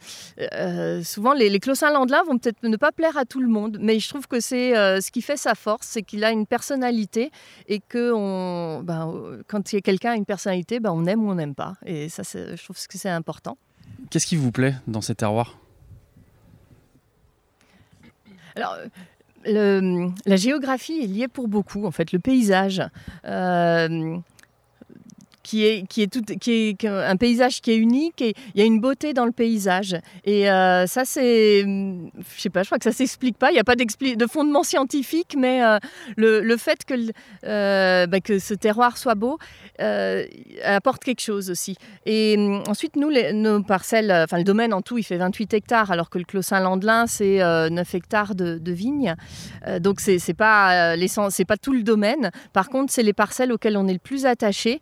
euh, 0.53 1.03
souvent, 1.03 1.33
les, 1.33 1.49
les 1.49 1.59
Clos-Saint-Landelin 1.59 2.23
vont 2.23 2.37
peut-être 2.37 2.63
ne 2.63 2.77
pas 2.77 2.91
plaire 2.91 3.17
à 3.17 3.25
tout 3.25 3.41
le 3.41 3.47
monde, 3.47 3.77
mais 3.81 3.99
je 3.99 4.07
trouve 4.09 4.27
que 4.27 4.39
c'est 4.39 4.75
euh, 4.75 5.01
ce 5.01 5.11
qui 5.11 5.21
fait 5.21 5.37
sa 5.37 5.55
force, 5.55 5.87
c'est 5.87 6.03
qu'il 6.03 6.23
a 6.23 6.31
une 6.31 6.45
personnalité 6.45 7.31
et 7.67 7.79
que 7.79 8.11
on, 8.13 8.83
ben, 8.83 9.41
quand 9.47 9.71
il 9.71 9.75
y 9.75 9.79
a 9.79 9.81
quelqu'un 9.81 10.11
a 10.11 10.15
une 10.15 10.25
personnalité, 10.25 10.79
ben, 10.79 10.91
on 10.91 11.05
aime 11.05 11.23
ou 11.23 11.31
on 11.31 11.35
n'aime 11.35 11.55
pas. 11.55 11.75
Et 11.85 12.09
ça, 12.09 12.23
je 12.23 12.63
trouve 12.63 12.75
que 12.75 12.97
c'est 12.97 13.09
important. 13.09 13.57
Qu'est-ce 14.09 14.27
qui 14.27 14.35
vous 14.35 14.51
plaît 14.51 14.75
dans 14.87 15.01
ces 15.01 15.15
terroirs? 15.15 15.57
Alors, 18.55 18.77
la 19.45 20.35
géographie 20.35 21.01
est 21.01 21.07
liée 21.07 21.27
pour 21.27 21.47
beaucoup, 21.47 21.85
en 21.85 21.91
fait, 21.91 22.11
le 22.11 22.19
paysage. 22.19 22.81
Euh, 23.25 24.17
qui 25.43 25.65
est, 25.65 25.85
qui 25.87 26.01
est, 26.01 26.07
tout, 26.07 26.21
qui 26.21 26.51
est 26.81 26.85
un 26.85 27.17
paysage 27.17 27.61
qui 27.61 27.71
est 27.71 27.77
unique 27.77 28.21
et 28.21 28.33
il 28.55 28.59
y 28.59 28.63
a 28.63 28.65
une 28.65 28.79
beauté 28.79 29.13
dans 29.13 29.25
le 29.25 29.31
paysage. 29.31 29.95
Et 30.23 30.49
euh, 30.49 30.87
ça, 30.87 31.05
c'est, 31.05 31.61
je 31.63 32.41
sais 32.41 32.49
pas, 32.49 32.63
je 32.63 32.67
crois 32.67 32.77
que 32.77 32.83
ça 32.85 32.91
s'explique 32.91 33.37
pas. 33.37 33.51
Il 33.51 33.53
n'y 33.53 33.59
a 33.59 33.63
pas 33.63 33.75
de 33.75 34.27
fondement 34.27 34.63
scientifique, 34.63 35.35
mais 35.37 35.63
euh, 35.63 35.77
le, 36.15 36.41
le, 36.41 36.57
fait 36.57 36.85
que, 36.85 36.93
euh, 37.45 38.07
bah, 38.07 38.21
que 38.21 38.39
ce 38.39 38.53
terroir 38.53 38.97
soit 38.97 39.15
beau 39.15 39.37
apporte 40.63 41.03
quelque 41.03 41.21
chose 41.21 41.49
aussi. 41.49 41.75
Et 42.05 42.37
ensuite, 42.67 42.95
nous, 42.95 43.09
les, 43.09 43.33
nos 43.33 43.61
parcelles, 43.61 44.11
enfin 44.11 44.37
le 44.37 44.43
domaine 44.43 44.73
en 44.73 44.81
tout, 44.81 44.97
il 44.97 45.03
fait 45.03 45.17
28 45.17 45.53
hectares, 45.53 45.91
alors 45.91 46.09
que 46.09 46.17
le 46.17 46.23
Clos 46.23 46.41
Saint-Landelin, 46.41 47.05
c'est 47.07 47.39
9 47.39 47.95
hectares 47.95 48.35
de, 48.35 48.71
vignes. 48.71 49.15
donc, 49.79 49.99
c'est 49.99 50.33
pas, 50.33 50.95
c'est 51.29 51.45
pas 51.45 51.57
tout 51.57 51.73
le 51.73 51.83
domaine. 51.83 52.31
Par 52.53 52.69
contre, 52.69 52.93
c'est 52.93 53.03
les 53.03 53.13
parcelles 53.13 53.51
auxquelles 53.51 53.77
on 53.77 53.87
est 53.87 53.93
le 53.93 53.99
plus 53.99 54.25
attaché 54.25 54.79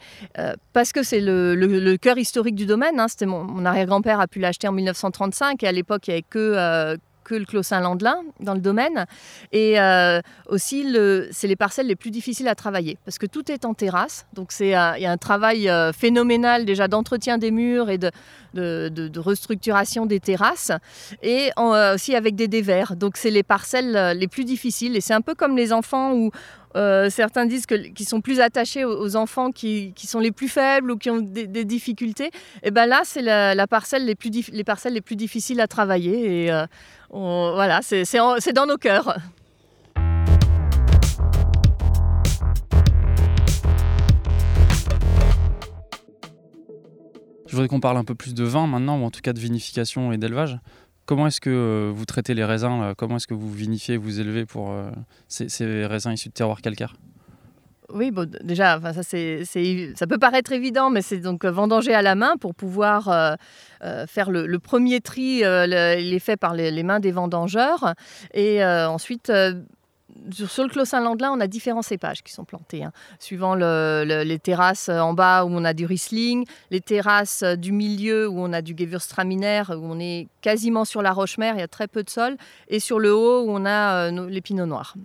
parce 0.73 0.91
que 0.91 1.03
c'est 1.03 1.21
le, 1.21 1.95
cœur 1.97 2.17
historique 2.17 2.55
du 2.55 2.65
domaine. 2.65 2.99
Hein. 2.99 3.07
C'était 3.07 3.25
mon, 3.25 3.65
arrière-grand-père 3.65 4.19
a 4.19 4.27
pu 4.27 4.39
l'acheter 4.39 4.67
en 4.67 4.71
1935 4.71 5.61
et 5.63 5.67
à 5.67 5.71
l'époque 5.71 6.07
il 6.07 6.11
n'y 6.11 6.15
avait 6.15 6.25
que, 6.27 6.39
euh, 6.39 6.97
que 7.23 7.35
le 7.35 7.45
Clos 7.45 7.63
Saint-Landelin 7.63 8.17
dans 8.39 8.53
le 8.53 8.59
domaine. 8.59 9.05
Et 9.51 9.79
euh, 9.79 10.19
aussi, 10.47 10.85
c'est 11.31 11.47
les 11.47 11.55
parcelles 11.55 11.87
les 11.87 11.95
plus 11.95 12.11
difficiles 12.11 12.47
à 12.47 12.55
travailler 12.55 12.97
parce 13.05 13.17
que 13.17 13.25
tout 13.25 13.51
est 13.51 13.65
en 13.65 13.73
terrasse. 13.73 14.25
Donc 14.33 14.51
il 14.59 14.67
y 14.67 14.73
a 14.73 14.95
un 15.11 15.17
travail 15.17 15.69
euh, 15.69 15.91
phénoménal 15.93 16.65
déjà 16.65 16.87
d'entretien 16.87 17.37
des 17.37 17.51
murs 17.51 17.89
et 17.89 17.97
de, 17.97 18.11
de, 18.53 19.19
restructuration 19.19 20.05
des 20.05 20.19
terrasses 20.19 20.71
et 21.21 21.51
aussi 21.57 22.15
avec 22.15 22.35
des 22.35 22.47
dévers. 22.47 22.95
Donc 22.95 23.17
c'est 23.17 23.31
les 23.31 23.43
parcelles 23.43 24.17
les 24.17 24.27
plus 24.27 24.45
difficiles 24.45 24.95
et 24.95 25.01
c'est 25.01 25.13
un 25.13 25.21
peu 25.21 25.35
comme 25.35 25.55
les 25.55 25.73
enfants 25.73 26.13
où 26.13 26.31
euh, 26.75 27.09
certains 27.09 27.45
disent 27.45 27.65
qu'ils 27.65 28.07
sont 28.07 28.21
plus 28.21 28.39
attachés 28.39 28.85
aux, 28.85 29.15
enfants 29.15 29.51
qui, 29.51 29.93
sont 29.97 30.19
les 30.19 30.31
plus 30.31 30.47
faibles 30.47 30.91
ou 30.91 30.97
qui 30.97 31.09
ont 31.09 31.19
des, 31.19 31.65
difficultés. 31.65 32.31
Et 32.63 32.71
ben 32.71 32.85
là, 32.85 33.01
c'est 33.03 33.21
la, 33.21 33.67
parcelle 33.67 34.05
les, 34.05 34.15
plus 34.15 34.31
les 34.51 34.63
parcelles 34.63 34.93
les 34.93 35.01
plus 35.01 35.15
difficiles 35.15 35.61
à 35.61 35.67
travailler. 35.67 36.47
Et 36.47 36.51
voilà, 37.09 37.81
c'est 37.81 38.53
dans 38.53 38.65
nos 38.65 38.77
cœurs. 38.77 39.17
Je 47.51 47.57
voudrais 47.57 47.67
qu'on 47.67 47.81
parle 47.81 47.97
un 47.97 48.05
peu 48.05 48.15
plus 48.15 48.33
de 48.33 48.45
vin 48.45 48.65
maintenant, 48.65 48.97
ou 48.97 49.03
en 49.03 49.11
tout 49.11 49.19
cas 49.19 49.33
de 49.33 49.39
vinification 49.39 50.13
et 50.13 50.17
d'élevage. 50.17 50.57
Comment 51.05 51.27
est-ce 51.27 51.41
que 51.41 51.49
euh, 51.49 51.91
vous 51.93 52.05
traitez 52.05 52.33
les 52.33 52.45
raisins 52.45 52.93
Comment 52.97 53.17
est-ce 53.17 53.27
que 53.27 53.33
vous 53.33 53.51
vinifiez, 53.51 53.97
vous 53.97 54.19
élevez 54.19 54.45
pour 54.45 54.71
euh, 54.71 54.89
ces, 55.27 55.85
raisins 55.85 56.11
issus 56.11 56.29
de 56.29 56.33
terroirs 56.33 56.61
calcaires? 56.61 56.95
Oui, 57.93 58.11
bon, 58.11 58.29
déjà, 58.41 58.79
ça, 58.79 60.07
peut 60.07 60.17
paraître 60.17 60.53
évident, 60.53 60.89
mais 60.89 61.01
c'est 61.01 61.17
donc 61.17 61.43
vendanger 61.43 61.93
à 61.93 62.01
la 62.01 62.15
main 62.15 62.37
pour 62.39 62.55
pouvoir 62.55 63.09
euh, 63.09 64.05
faire 64.07 64.31
le, 64.31 64.59
premier 64.59 65.01
tri. 65.01 65.41
il 65.41 66.13
est 66.13 66.19
fait 66.19 66.37
par 66.37 66.53
les, 66.53 66.71
les 66.71 66.83
mains 66.83 67.01
des 67.01 67.11
vendangeurs. 67.11 67.93
Et 68.33 68.63
ensuite, 68.63 69.29
sur 70.31 70.63
le 70.63 70.69
Clos 70.69 70.85
Saint-Landelin, 70.85 71.31
on 71.31 71.39
a 71.39 71.47
différents 71.47 71.81
cépages 71.81 72.23
qui 72.23 72.31
sont 72.31 72.45
plantés, 72.45 72.83
hein. 72.83 72.91
suivant 73.19 73.55
les 73.55 74.39
terrasses 74.39 74.89
en 74.89 75.13
bas 75.13 75.45
où 75.45 75.49
on 75.49 75.63
a 75.65 75.73
du 75.73 75.85
Riesling, 75.85 76.45
les 76.69 76.81
terrasses 76.81 77.43
du 77.43 77.71
milieu 77.71 78.27
où 78.27 78.39
on 78.39 78.53
a 78.53 78.61
du 78.61 78.75
Gewürztraminer, 78.77 79.63
où 79.69 79.85
on 79.85 79.99
est 79.99 80.27
quasiment 80.41 80.85
sur 80.85 81.01
la 81.01 81.11
roche-mère, 81.11 81.55
il 81.55 81.59
y 81.59 81.63
a 81.63 81.67
très 81.67 81.87
peu 81.87 82.03
de 82.03 82.09
sol, 82.09 82.37
et 82.67 82.79
sur 82.79 82.99
le 82.99 83.13
haut 83.13 83.43
où 83.43 83.49
on 83.49 83.65
a 83.65 84.09
euh, 84.09 84.29
les 84.29 84.41
pinots 84.41 84.65
noirs. 84.65 84.95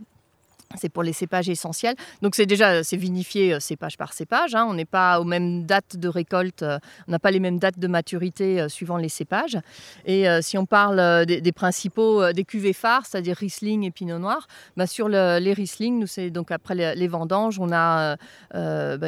C'est 0.75 0.89
pour 0.89 1.03
les 1.03 1.13
cépages 1.13 1.49
essentiels. 1.49 1.95
Donc 2.23 2.35
c'est 2.35 2.47
déjà 2.47 2.83
c'est 2.83 2.97
vinifié 2.97 3.55
euh, 3.55 3.61
cépage 3.61 3.97
par 3.97 4.13
cépage. 4.13 4.55
Hein. 4.55 4.67
On 4.69 4.75
n'est 4.75 4.85
pas 4.85 5.21
aux 5.21 5.25
mêmes 5.25 5.65
dates 5.65 5.97
de 5.97 6.09
récolte, 6.09 6.63
euh, 6.63 6.79
on 7.07 7.13
n'a 7.13 7.19
pas 7.19 7.31
les 7.31 7.41
mêmes 7.41 7.59
dates 7.59 7.79
de 7.79 7.87
maturité 7.87 8.61
euh, 8.61 8.69
suivant 8.69 8.97
les 8.97 9.09
cépages. 9.09 9.59
Et 10.05 10.27
si 10.43 10.59
on 10.59 10.67
parle 10.67 11.27
des, 11.27 11.53
principaux, 11.53 12.33
des 12.33 12.45
cuvées 12.45 12.73
phares, 12.73 13.07
c'est-à-dire 13.07 13.37
Riesling 13.37 13.85
et 13.85 13.91
Pinot 13.91 14.19
Noir, 14.19 14.47
bah, 14.77 14.87
sur 14.87 15.09
les 15.09 15.53
Riesling, 15.53 15.99
nous 15.99 16.07
c'est 16.07 16.31
donc 16.31 16.51
après 16.51 16.75
les, 16.75 17.09
vendanges, 17.09 17.59
on 17.59 17.73
a 17.73 18.17
bah, 18.53 19.07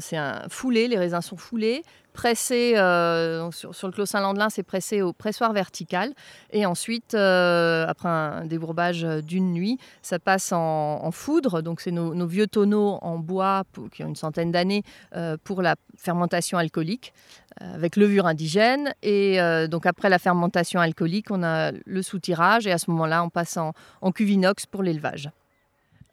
c'est 0.00 0.16
un 0.16 0.42
foulé, 0.48 0.88
les 0.88 0.98
raisins 0.98 1.20
sont 1.20 1.36
foulés, 1.36 1.82
pressé 2.16 2.76
euh, 2.76 3.50
sur, 3.52 3.86
le 3.86 3.92
Clos 3.92 4.06
Saint-Landelin, 4.06 4.48
c'est 4.48 4.62
pressé 4.62 5.02
au 5.02 5.12
pressoir 5.12 5.52
vertical. 5.52 6.14
Et 6.50 6.64
ensuite, 6.64 7.14
euh, 7.14 7.84
après 7.86 8.08
un 8.08 8.46
débourbage 8.46 9.02
d'une 9.02 9.52
nuit, 9.52 9.78
ça 10.02 10.18
passe 10.18 10.50
en, 10.52 11.10
foudre. 11.12 11.60
Donc, 11.62 11.80
c'est 11.80 11.92
nos, 11.92 12.26
vieux 12.26 12.46
tonneaux 12.46 12.98
en 13.02 13.18
bois 13.18 13.64
qui 13.92 14.02
ont 14.02 14.08
une 14.08 14.16
centaine 14.16 14.50
d'années 14.50 14.82
euh, 15.14 15.36
pour 15.44 15.62
la 15.62 15.76
fermentation 15.96 16.58
alcoolique 16.58 17.12
avec 17.60 17.96
levure 17.96 18.26
indigène. 18.26 18.92
Et 19.02 19.38
donc, 19.70 19.86
après 19.86 20.10
la 20.10 20.18
fermentation 20.18 20.80
alcoolique, 20.80 21.30
on 21.30 21.42
a 21.42 21.72
le 21.72 22.02
soutirage. 22.02 22.66
Et 22.66 22.72
à 22.72 22.78
ce 22.78 22.90
moment-là, 22.90 23.22
on 23.22 23.30
passe 23.30 23.56
en, 23.56 23.72
en 24.02 24.12
cuvinox 24.12 24.66
pour 24.66 24.82
l'élevage. 24.82 25.30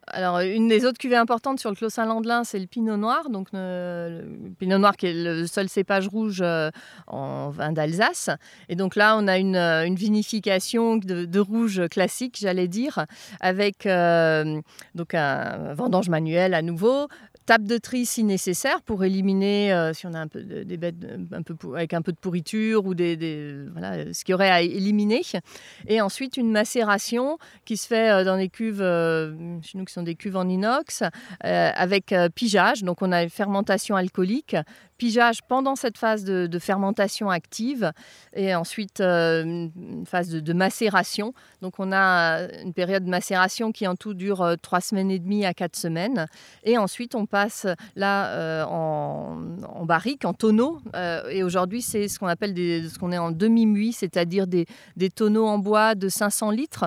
Alors, 0.08 0.40
une 0.40 0.68
des 0.68 0.86
autres 0.86 0.98
cuvées 0.98 1.16
importantes 1.16 1.60
sur 1.60 1.70
le 1.70 1.76
Clos 1.76 1.90
Saint-Landelin, 1.90 2.44
c'est 2.44 2.60
le 2.60 2.68
Pinot 2.68 2.98
Noir. 2.98 3.30
Donc, 3.30 3.48
le 3.54 4.26
Pinot 4.60 4.78
Noir 4.78 4.98
qui 4.98 5.08
est 5.08 5.14
le 5.14 5.48
seul 5.48 5.70
cépage 5.70 6.08
rouge 6.08 6.42
euh, 6.42 6.72
en 7.08 7.50
vin 7.50 7.72
d'Alsace. 7.72 8.30
Et 8.68 8.76
donc 8.76 8.96
là, 8.96 9.16
on 9.18 9.28
a 9.28 9.38
une, 9.38 9.56
euh, 9.56 9.88
vinification 9.94 10.98
de, 10.98 11.40
rouge 11.40 11.88
classique, 11.90 12.38
j'allais 12.40 12.68
dire, 12.68 13.06
avec 13.40 13.86
euh, 13.86 14.62
donc 14.96 15.14
un 15.14 15.74
vendange 15.74 16.10
manuel 16.10 16.54
à 16.54 16.62
nouveau, 16.62 17.08
Tape 17.46 17.64
de 17.64 17.78
tri 17.78 18.06
si 18.06 18.24
nécessaire 18.24 18.82
pour 18.82 19.04
éliminer, 19.04 19.74
euh, 19.74 19.94
si 19.94 20.08
on 20.08 20.14
a 20.14 20.20
un 20.20 20.28
peu 20.28 20.42
des 20.42 20.78
bêtes 20.78 20.96
un 21.32 21.42
peu 21.42 21.56
avec 21.76 21.94
un 21.94 22.02
peu 22.02 22.12
de 22.14 22.18
pourriture 22.18 22.86
ou 22.86 22.94
des, 22.94 23.66
voilà, 23.72 24.14
ce 24.14 24.24
qu'il 24.24 24.32
y 24.32 24.36
aurait 24.36 24.50
à 24.50 24.62
éliminer. 24.62 25.22
Et 25.88 26.00
ensuite 26.00 26.38
une 26.38 26.52
macération 26.52 27.38
qui 27.66 27.76
se 27.76 27.88
fait 27.88 28.12
euh, 28.12 28.24
dans 28.24 28.38
des 28.38 28.50
cuves, 28.50 28.82
euh, 28.82 29.60
chez 29.62 29.78
nous 29.78 29.86
qui 29.86 29.94
sont 29.94 30.04
des 30.04 30.16
cuves 30.16 30.38
en 30.38 30.48
inox, 30.48 31.04
avec 31.42 32.14
pigeage. 32.36 32.84
Donc 32.84 33.02
on 33.02 33.12
a 33.12 33.24
une 33.24 33.30
fermentation 33.30 33.96
alcoolique, 33.96 34.56
pigeage 35.04 35.42
pendant 35.42 35.76
cette 35.76 35.98
phase 35.98 36.24
de, 36.24 36.60
fermentation 36.60 37.30
active 37.30 37.92
et 38.34 38.56
ensuite 38.56 39.02
une 39.02 40.06
phase 40.06 40.30
de, 40.30 40.54
macération. 40.54 41.34
Donc 41.62 41.74
on 41.78 41.92
a 41.92 42.48
une 42.64 42.74
période 42.74 43.04
de 43.04 43.10
macération 43.10 43.74
qui 43.74 43.86
en 43.86 43.96
tout 43.96 44.14
dure 44.14 44.56
trois 44.62 44.80
semaines 44.80 45.12
et 45.12 45.20
demie 45.20 45.46
à 45.46 45.54
quatre 45.54 45.76
semaines. 45.76 46.28
Et 46.64 46.78
ensuite 46.78 47.16
on 47.16 47.26
passe 47.26 47.68
là 47.98 48.28
euh, 48.28 48.64
en, 48.64 49.86
barrique, 49.86 50.24
en 50.24 50.34
tonneau. 50.34 50.80
Euh, 50.96 51.28
et 51.30 51.44
aujourd'hui, 51.44 51.82
c'est 51.82 52.08
ce 52.08 52.18
qu'on 52.18 52.28
appelle 52.28 52.56
ce 52.56 52.98
qu'on 52.98 53.12
est 53.12 53.18
en 53.18 53.32
demi-muit, 53.32 53.92
c'est-à-dire 53.92 54.48
des, 54.48 54.66
tonneaux 55.14 55.48
en 55.48 55.58
bois 55.58 55.96
de 55.96 56.08
500 56.08 56.52
litres 56.52 56.86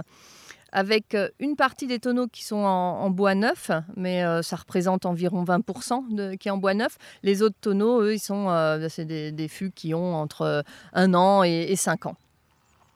avec 0.77 1.15
euh, 1.15 1.31
une 1.41 1.57
partie 1.57 1.87
des 1.87 1.99
tonneaux 1.99 2.27
qui 2.29 2.45
sont 2.45 2.57
en, 2.57 3.09
bois 3.11 3.35
neuf, 3.35 3.71
mais 3.97 4.23
ça 4.43 4.57
représente 4.57 5.07
environ 5.07 5.43
20% 5.43 6.15
de, 6.15 6.35
qui 6.35 6.49
est 6.49 6.51
en 6.51 6.59
bois 6.59 6.75
neuf. 6.75 6.99
Les 7.23 7.41
autres 7.41 7.57
tonneaux, 7.61 8.03
eux, 8.03 8.15
ils 8.15 8.19
sont, 8.19 8.79
c'est 8.91 9.07
des, 9.07 9.49
fûts 9.49 9.71
qui 9.71 9.95
ont 9.95 10.15
entre 10.15 10.65
un 10.93 11.15
an 11.15 11.43
et, 11.43 11.75
cinq 11.77 12.07
ans. 12.07 12.17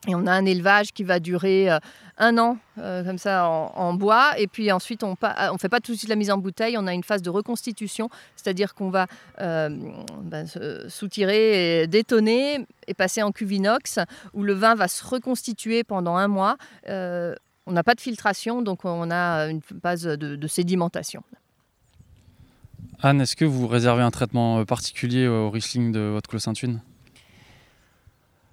Et 0.08 0.14
on 0.14 0.26
a 0.26 0.32
un 0.32 0.46
élevage 0.46 0.92
qui 0.92 1.04
va 1.04 1.20
durer 1.20 1.70
euh, 1.70 1.78
un 2.16 2.38
an, 2.38 2.56
euh, 2.78 3.04
comme 3.04 3.18
ça, 3.18 3.46
en, 3.46 3.92
bois. 3.92 4.32
Et 4.38 4.46
puis 4.46 4.72
ensuite, 4.72 5.04
on 5.04 5.10
ne 5.10 5.58
fait 5.58 5.68
pas 5.68 5.80
tout 5.80 5.92
de 5.92 5.96
suite 5.96 6.08
la 6.08 6.16
mise 6.16 6.30
en 6.30 6.38
bouteille. 6.38 6.78
On 6.78 6.86
a 6.86 6.94
une 6.94 7.04
phase 7.04 7.20
de 7.20 7.28
reconstitution, 7.28 8.08
c'est-à-dire 8.34 8.74
qu'on 8.74 8.88
va 8.88 9.06
euh, 9.40 9.68
ben, 10.22 10.46
soutirer, 10.88 11.86
détonner 11.86 12.66
et 12.86 12.94
passer 12.94 13.22
en 13.22 13.30
cuvinox, 13.30 13.98
où 14.32 14.42
le 14.42 14.54
vin 14.54 14.74
va 14.74 14.88
se 14.88 15.04
reconstituer 15.04 15.84
pendant 15.84 16.16
un 16.16 16.28
mois. 16.28 16.56
On 17.66 17.72
n'a 17.72 17.82
pas 17.82 17.94
de 17.94 18.00
filtration, 18.00 18.62
donc 18.62 18.84
on 18.84 19.10
a 19.10 19.48
une 19.48 19.60
phase 19.82 20.04
de, 20.04 20.46
sédimentation. 20.46 21.22
Anne, 23.02 23.20
est-ce 23.20 23.36
que 23.36 23.44
vous 23.44 23.66
réservez 23.66 24.02
un 24.02 24.10
traitement 24.10 24.64
particulier 24.64 25.26
au 25.26 25.50
Riesling 25.50 25.92
de 25.92 26.00
votre 26.00 26.28
Clos 26.28 26.40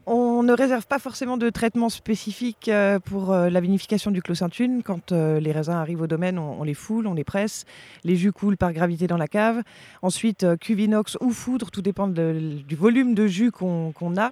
on 0.09 0.41
ne 0.41 0.53
réserve 0.53 0.87
pas 0.87 0.99
forcément 0.99 1.35
de 1.35 1.49
traitement 1.49 1.89
spécifique 1.89 2.69
euh, 2.69 2.97
pour 2.97 3.33
euh, 3.33 3.49
la 3.49 3.59
vinification 3.59 4.09
du 4.09 4.21
Clos 4.21 4.35
Saint-Thune. 4.35 4.81
Quand 4.81 5.11
euh, 5.11 5.41
les 5.41 5.51
raisins 5.51 5.73
arrivent 5.73 5.99
au 5.99 6.07
domaine, 6.07 6.39
on, 6.39 6.63
les 6.63 6.75
foule, 6.75 7.07
on 7.07 7.13
les 7.13 7.25
presse. 7.25 7.65
Les 8.05 8.15
jus 8.15 8.31
coulent 8.31 8.55
par 8.55 8.71
gravité 8.71 9.07
dans 9.07 9.17
la 9.17 9.27
cave. 9.27 9.63
Ensuite, 10.01 10.45
cuvinox 10.61 11.17
ou 11.19 11.31
foudre, 11.31 11.71
tout 11.71 11.81
dépend 11.81 12.07
du 12.07 12.75
volume 12.77 13.15
de 13.15 13.27
jus 13.27 13.51
qu'on 13.51 14.17
a. 14.17 14.31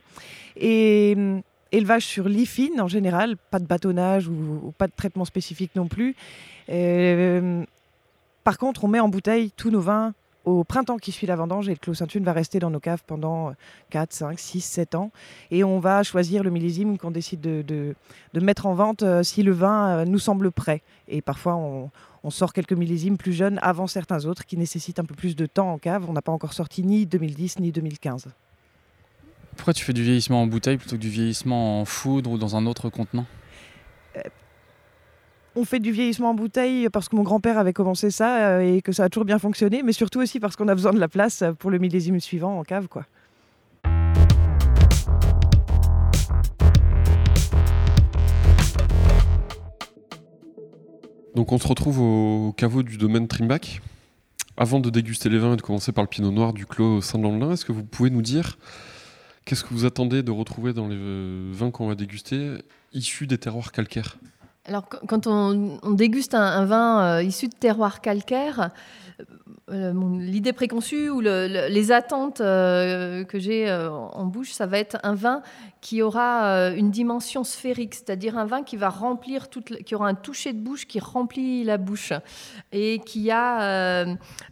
Et 0.55 1.13
hum, 1.17 1.41
élevage 1.71 2.05
sur 2.05 2.27
lit 2.27 2.45
fine 2.45 2.79
en 2.81 2.87
général, 2.87 3.37
pas 3.51 3.59
de 3.59 3.65
bâtonnage 3.65 4.27
ou, 4.27 4.73
pas 4.77 4.87
de 4.87 4.93
traitement 4.95 5.25
spécifique 5.25 5.71
non 5.75 5.87
plus. 5.87 6.15
Hum, 6.69 7.65
par 8.43 8.57
contre, 8.57 8.83
on 8.83 8.87
met 8.87 8.99
en 8.99 9.09
bouteille 9.09 9.51
tous 9.57 9.71
nos 9.71 9.81
vins 9.81 10.13
au 10.45 10.63
printemps 10.63 10.97
qui 10.97 11.11
suit 11.11 11.27
la 11.27 11.35
vendange 11.35 11.67
et 11.67 11.71
le 11.71 11.77
Clos 11.77 11.95
Saint-Thune 11.95 12.23
va 12.23 12.33
rester 12.33 12.59
dans 12.59 12.69
nos 12.69 12.79
caves 12.79 13.03
pendant 13.05 13.53
4, 13.89 14.13
5, 14.13 14.39
6, 14.39 14.61
7 14.61 14.95
ans. 14.95 15.11
Et 15.51 15.63
on 15.63 15.79
va 15.79 16.03
choisir 16.03 16.43
le 16.43 16.51
millésime 16.51 16.97
qu'on 16.97 17.11
décide 17.11 17.41
de, 17.41 17.95
mettre 18.35 18.67
en 18.67 18.75
vente 18.75 19.03
euh, 19.03 19.23
si 19.23 19.43
le 19.43 19.51
vin 19.51 19.87
euh, 19.87 20.05
nous 20.05 20.19
semble 20.19 20.51
prêt. 20.51 20.81
Et 21.07 21.21
parfois, 21.21 21.55
on, 21.55 21.89
sort 22.29 22.53
quelques 22.53 22.73
millésimes 22.73 23.17
plus 23.17 23.33
jeunes 23.33 23.59
avant 23.61 23.85
certains 23.85 24.25
autres 24.25 24.45
qui 24.45 24.57
nécessitent 24.57 24.97
un 24.97 25.05
peu 25.05 25.13
plus 25.13 25.35
de 25.35 25.45
temps 25.45 25.71
en 25.71 25.77
cave. 25.77 26.05
On 26.09 26.13
n'a 26.13 26.23
pas 26.23 26.31
encore 26.31 26.53
sorti 26.53 26.81
ni 26.81 27.05
2010 27.05 27.59
ni 27.59 27.71
2015. 27.71 28.29
Pourquoi 29.55 29.73
tu 29.73 29.83
fais 29.83 29.93
du 29.93 30.03
vieillissement 30.03 30.41
en 30.41 30.47
bouteille 30.47 30.77
plutôt 30.77 30.95
que 30.95 31.01
du 31.01 31.09
vieillissement 31.09 31.81
en 31.81 31.85
foudre 31.85 32.31
ou 32.31 32.37
dans 32.37 32.55
un 32.55 32.65
autre 32.65 32.89
contenant 32.89 33.25
euh, 34.17 34.21
on 35.57 35.63
fait 35.63 35.79
du 35.79 35.91
vieillissement 35.91 36.31
en 36.31 36.33
bouteille 36.33 36.89
parce 36.89 37.07
que 37.07 37.15
mon 37.15 37.23
grand-père 37.23 37.57
avait 37.57 37.71
commencé 37.71 38.11
ça 38.11 38.57
euh, 38.57 38.75
et 38.75 38.81
que 38.81 38.91
ça 38.91 39.05
a 39.05 39.09
toujours 39.09 39.23
bien 39.23 39.39
fonctionné, 39.39 39.83
mais 39.83 39.93
surtout 39.93 40.19
aussi 40.19 40.41
parce 40.41 40.57
qu'on 40.57 40.67
a 40.67 40.75
besoin 40.75 40.91
de 40.91 40.99
la 40.99 41.07
place 41.07 41.45
pour 41.59 41.71
le 41.71 41.77
millésime 41.77 42.19
suivant 42.19 42.59
en 42.59 42.63
cave. 42.63 42.89
quoi. 42.89 43.05
Donc 51.35 51.51
on 51.51 51.57
se 51.57 51.67
retrouve 51.67 51.99
au 51.99 52.53
caveau 52.53 52.83
du 52.83 52.97
domaine 52.97 53.27
Trimbach. 53.27 53.81
Avant 54.57 54.79
de 54.79 54.89
déguster 54.89 55.29
les 55.29 55.37
vins 55.37 55.53
et 55.53 55.57
de 55.57 55.61
commencer 55.61 55.91
par 55.91 56.03
le 56.03 56.07
pinot 56.07 56.31
noir 56.31 56.53
du 56.53 56.65
clos 56.65 57.01
Saint-Landelin, 57.01 57.51
est-ce 57.51 57.65
que 57.65 57.73
vous 57.73 57.83
pouvez 57.83 58.09
nous 58.09 58.21
dire 58.21 58.57
qu'est-ce 59.45 59.63
que 59.63 59.73
vous 59.73 59.85
attendez 59.85 60.23
de 60.23 60.31
retrouver 60.31 60.73
dans 60.73 60.87
les 60.87 60.97
vins 61.51 61.71
qu'on 61.71 61.87
va 61.87 61.95
déguster 61.95 62.57
issus 62.93 63.27
des 63.27 63.37
terroirs 63.37 63.71
calcaires? 63.71 64.17
Alors, 64.67 64.89
quand 64.89 65.27
on, 65.27 65.91
déguste 65.91 66.33
un, 66.33 66.65
vin 66.65 67.17
euh, 67.17 67.23
issu 67.23 67.47
de 67.47 67.53
terroir 67.53 68.01
calcaire, 68.01 68.71
l'idée 69.69 70.53
préconçue 70.53 71.09
ou 71.09 71.21
les 71.21 71.91
attentes 71.91 72.37
que 72.37 73.25
j'ai 73.33 73.71
en 73.71 74.25
bouche, 74.25 74.51
ça 74.51 74.67
va 74.67 74.77
être 74.77 74.97
un 75.03 75.15
vin 75.15 75.41
qui 75.81 76.01
aura 76.01 76.69
une 76.71 76.91
dimension 76.91 77.43
sphérique, 77.43 77.95
c'est-à-dire 77.95 78.37
un 78.37 78.45
vin 78.45 78.63
qui 78.63 78.75
va 78.75 78.89
remplir 78.89 79.49
toute, 79.49 79.83
qui 79.83 79.95
aura 79.95 80.07
un 80.07 80.13
toucher 80.13 80.53
de 80.53 80.59
bouche 80.59 80.85
qui 80.85 80.99
remplit 80.99 81.63
la 81.63 81.77
bouche 81.77 82.13
et 82.71 82.99
qui 83.05 83.31
a 83.31 84.05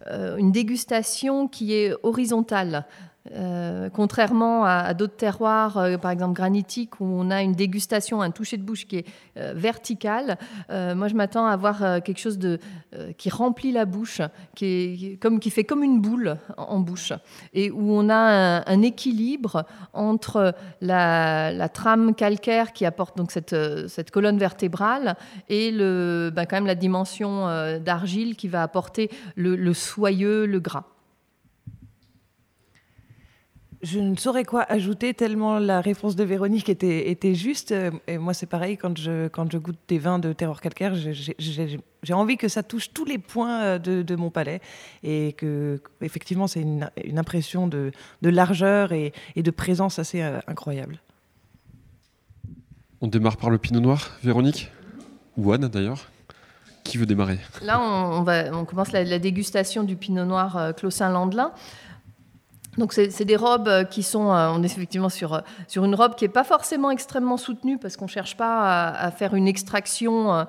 une 0.10 0.52
dégustation 0.52 1.48
qui 1.48 1.74
est 1.74 1.94
horizontale. 2.02 2.86
Euh, 3.32 3.90
contrairement 3.90 4.66
à, 4.66 4.94
d'autres 4.94 5.16
terroirs, 5.16 5.78
euh, 5.78 5.98
par 5.98 6.12
exemple 6.12 6.34
granitiques, 6.34 7.00
où 7.00 7.06
on 7.06 7.32
a 7.32 7.42
une 7.42 7.54
dégustation, 7.54 8.22
un 8.22 8.32
toucher 8.32 8.58
de 8.58 8.64
bouche 8.64 8.86
qui 8.86 8.98
est 8.98 9.06
euh, 9.38 9.54
vertical, 9.56 10.38
moi 10.70 11.08
je 11.08 11.16
m'attends 11.16 11.46
à 11.46 11.52
avoir 11.52 12.02
quelque 12.04 12.20
chose 12.20 12.40
qui 13.18 13.30
remplit 13.30 13.72
la 13.72 13.86
bouche, 13.86 14.22
qui, 14.56 15.20
fait 15.50 15.64
comme 15.64 15.84
une 15.84 16.02
boule 16.02 16.38
en, 16.58 16.80
bouche, 16.80 17.14
et 17.54 17.72
où 17.72 17.92
on 17.92 18.10
a 18.10 18.64
un, 18.66 18.82
équilibre 18.82 19.66
entre 19.94 20.56
la, 20.82 21.70
trame 21.70 22.16
calcaire 22.16 22.74
qui 22.74 22.86
apporte 22.86 23.18
donc 23.18 23.32
cette, 23.32 24.12
colonne 24.12 24.38
vertébrale 24.38 25.16
et 25.50 25.72
le, 25.72 26.32
ben, 26.34 26.46
quand 26.46 26.58
même 26.58 26.68
la 26.68 26.76
dimension 26.76 27.48
d'argile 27.80 28.36
qui 28.36 28.48
va 28.48 28.64
apporter 28.64 29.10
le 29.36 29.74
soyeux, 29.74 30.46
le 30.46 30.60
gras 30.60 30.93
je 33.84 34.00
ne 34.00 34.16
saurais 34.16 34.46
quoi 34.46 34.64
ajouter 34.70 35.14
tellement 35.14 35.60
la 35.60 35.82
réponse 35.82 36.16
de 36.16 36.24
Véronique 36.24 36.70
était, 36.70 37.12
était 37.12 37.36
juste. 37.36 37.74
Et 38.08 38.18
moi, 38.18 38.34
c'est 38.34 38.46
pareil, 38.46 38.78
quand 38.78 38.98
je, 38.98 39.28
quand 39.28 39.52
je 39.52 39.58
goûte 39.58 39.78
des 39.90 40.00
vins 40.00 40.20
de 40.20 40.32
terreur 40.32 40.62
calcaire, 40.62 40.96
j'ai 40.96 42.14
envie 42.14 42.38
que 42.38 42.48
ça 42.48 42.64
touche 42.64 42.94
tous 42.94 43.04
les 43.04 43.18
points 43.18 43.62
euh, 43.62 43.80
de, 43.80 44.16
mon 44.16 44.30
palais 44.30 44.62
et 45.04 45.34
que, 45.34 45.82
effectivement, 46.02 46.48
c'est 46.48 46.62
une, 46.62 46.90
impression 47.18 47.68
de, 47.68 47.92
largeur 48.22 48.94
et, 48.94 49.12
de 49.36 49.52
présence 49.52 50.00
assez 50.00 50.22
euh, 50.22 50.40
incroyable. 50.48 51.00
On 53.02 53.08
démarre 53.08 53.36
par 53.36 53.50
le 53.50 53.58
pinot 53.58 53.82
noir, 53.82 54.12
Véronique 54.24 54.72
Ou 55.36 55.52
Anne, 55.52 55.68
d'ailleurs 55.68 56.10
qui 56.84 56.98
veut 56.98 57.06
démarrer? 57.06 57.40
Là, 57.62 57.80
on, 57.80 58.24
va, 58.24 58.54
on 58.54 58.66
commence 58.66 58.92
la, 58.92 59.18
dégustation 59.18 59.84
du 59.84 59.96
Pinot 59.96 60.26
Noir 60.26 60.58
euh, 60.58 60.74
Clos-Saint-Landelin. 60.74 61.54
Donc 62.78 62.94
c'est 62.94 63.26
des 63.26 63.36
robes 63.36 63.68
euh, 63.68 63.84
qui 63.84 64.02
sont, 64.02 64.32
euh, 64.32 64.50
on 64.52 64.64
est 64.64 64.66
effectivement 64.66 65.10
sur, 65.10 65.34
euh, 65.34 65.40
sur 65.68 65.86
une 65.86 65.94
robe 65.94 66.16
qui 66.16 66.24
n'est 66.24 66.30
pas 66.30 66.44
forcément 66.44 66.90
extrêmement 66.90 67.38
soutenue 67.38 67.78
parce 67.78 67.98
qu'on 67.98 68.06
ne 68.06 68.10
cherche 68.10 68.36
pas 68.36 68.90
à, 68.90 69.12
faire 69.12 69.36
une 69.36 69.48
extraction 69.48 70.46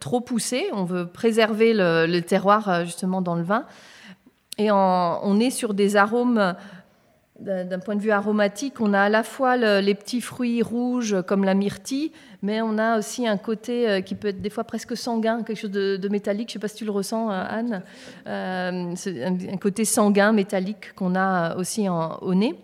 trop 0.00 0.20
poussée, 0.20 0.66
on 0.72 0.84
veut 0.84 1.06
préserver 1.06 1.72
le, 1.74 2.20
terroir 2.20 2.84
justement 2.84 3.20
dans 3.20 3.34
le 3.34 3.42
vin. 3.42 3.64
Et 4.58 4.70
on 4.70 5.40
est 5.40 5.50
sur 5.50 5.74
des 5.74 5.96
arômes 5.96 6.54
d'un 7.40 7.78
point 7.78 7.96
de 7.96 8.00
vue 8.00 8.10
aromatique, 8.10 8.80
on 8.80 8.94
a 8.94 9.02
à 9.02 9.08
la 9.08 9.22
fois 9.22 9.56
les 9.56 9.94
petits 9.94 10.20
fruits 10.20 10.62
rouges 10.62 11.16
comme 11.26 11.44
la 11.44 11.54
myrtille, 11.54 12.12
mais 12.42 12.60
on 12.62 12.78
a 12.78 12.98
aussi 12.98 13.26
un 13.26 13.36
côté 13.36 13.88
euh, 13.88 14.00
qui 14.00 14.14
peut 14.14 14.28
être 14.28 14.40
des 14.40 14.50
fois 14.50 14.64
presque 14.64 14.96
sanguin, 14.96 15.42
quelque 15.42 15.58
chose 15.58 15.70
de, 15.70 16.08
métallique. 16.08 16.48
Je 16.48 16.52
ne 16.52 16.52
sais 16.54 16.58
pas 16.60 16.68
si 16.68 16.76
tu 16.76 16.84
le 16.84 16.90
ressens, 16.90 17.30
euh, 17.30 17.44
Anne. 17.48 17.82
Euh, 18.26 18.92
c'est 18.94 19.24
un, 19.24 19.56
côté 19.56 19.84
sanguin, 19.84 20.32
métallique 20.32 20.94
qu'on 20.94 21.14
a 21.14 21.56
aussi 21.56 21.88
au 21.88 22.34
nez. 22.34 22.54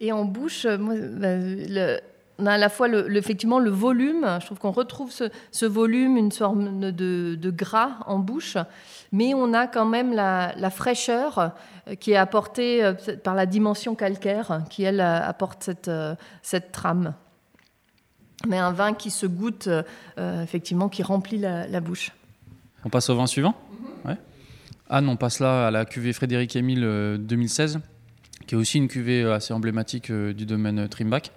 Et 0.00 0.12
en 0.12 0.24
bouche, 0.24 0.66
ben, 0.66 2.00
on 2.38 2.46
a 2.46 2.52
à 2.52 2.58
la 2.58 2.68
fois 2.68 2.88
le, 2.88 3.14
effectivement 3.16 3.58
le 3.58 3.70
volume. 3.70 4.26
Je 4.40 4.46
trouve 4.46 4.58
qu'on 4.58 4.72
retrouve 4.72 5.10
ce, 5.10 5.66
volume, 5.66 6.16
une 6.16 6.32
sorte 6.32 6.58
de, 6.58 7.50
gras 7.50 7.98
en 8.06 8.18
bouche, 8.18 8.56
mais 9.12 9.34
on 9.34 9.54
a 9.54 9.66
quand 9.66 9.86
même 9.86 10.12
la 10.12 10.70
fraîcheur 10.70 11.54
qui 11.94 12.12
est 12.12 12.16
apportée 12.16 12.84
euh, 12.84 12.94
par 13.22 13.34
la 13.34 13.46
dimension 13.46 13.94
calcaire, 13.94 14.62
qui 14.70 14.82
elle 14.82 15.00
apporte 15.00 15.62
cette, 15.62 15.88
euh, 15.88 16.16
cette 16.42 16.72
trame. 16.72 17.14
Mais 18.46 18.58
un 18.58 18.72
vin 18.72 18.92
qui 18.92 19.10
se 19.10 19.26
goûte, 19.26 19.68
euh, 19.68 20.42
effectivement, 20.42 20.88
qui 20.88 21.02
remplit 21.02 21.38
la, 21.38 21.80
bouche. 21.80 22.10
On 22.84 22.90
passe 22.90 23.08
au 23.08 23.16
vin 23.16 23.26
suivant? 23.26 23.54
Mhm. 24.04 24.16
Anne, 24.88 25.08
on 25.08 25.16
passe 25.16 25.40
là 25.40 25.66
à 25.66 25.70
la 25.70 25.84
cuvée 25.84 26.12
Frédéric 26.12 26.54
Émile 26.54 27.16
2016, 27.18 27.80
qui 28.46 28.54
est 28.54 28.58
aussi 28.58 28.78
une 28.78 28.86
cuvée 28.86 29.24
assez 29.24 29.52
emblématique 29.52 30.12
du 30.12 30.46
domaine 30.46 30.88
Trimbach. 30.88 31.32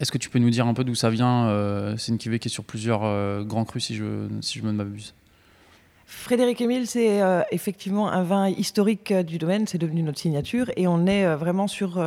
Est-ce 0.00 0.12
que 0.12 0.18
tu 0.18 0.30
peux 0.30 0.38
nous 0.38 0.50
dire 0.50 0.66
un 0.66 0.74
peu 0.74 0.84
d'où 0.84 0.94
ça 0.94 1.10
vient 1.10 1.96
C'est 1.96 2.12
une 2.12 2.18
cuvée 2.18 2.38
qui 2.38 2.48
est 2.48 2.50
sur 2.50 2.64
plusieurs 2.64 3.44
grands 3.44 3.64
crus, 3.64 3.86
si 3.86 3.94
je, 3.94 4.28
si 4.40 4.58
je 4.58 4.64
m'abuse. 4.64 5.14
Frédéric 6.08 6.60
Émile, 6.60 6.86
c'est 6.86 7.20
euh, 7.20 7.42
effectivement 7.50 8.08
un 8.08 8.22
vin 8.22 8.48
historique 8.48 9.10
euh, 9.10 9.24
du 9.24 9.38
domaine, 9.38 9.66
c'est 9.66 9.76
devenu 9.76 10.04
notre 10.04 10.20
signature, 10.20 10.70
et 10.76 10.86
on 10.86 11.04
est 11.06 11.26
euh, 11.26 11.36
vraiment 11.36 11.66
sur 11.66 12.00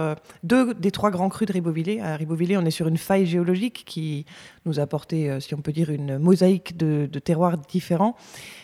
deux 0.44 0.74
des 0.74 0.92
trois 0.92 1.12
grands 1.12 1.28
crus 1.28 1.46
de 1.46 1.52
Ribeauvillé. 1.52 2.00
À 2.00 2.16
Ribeauvillé, 2.16 2.56
on 2.58 2.64
est 2.64 2.72
sur 2.72 2.88
une 2.88 2.98
faille 2.98 3.26
géologique 3.26 3.84
qui 3.86 4.26
nous 4.66 4.80
a 4.80 4.84
apporté, 4.84 5.38
si 5.42 5.54
on 5.54 5.62
peut 5.62 5.74
dire, 5.74 5.90
une 5.90 6.18
mosaïque 6.18 6.78
de, 6.78 7.08
terroirs 7.20 7.58
différents 7.58 8.16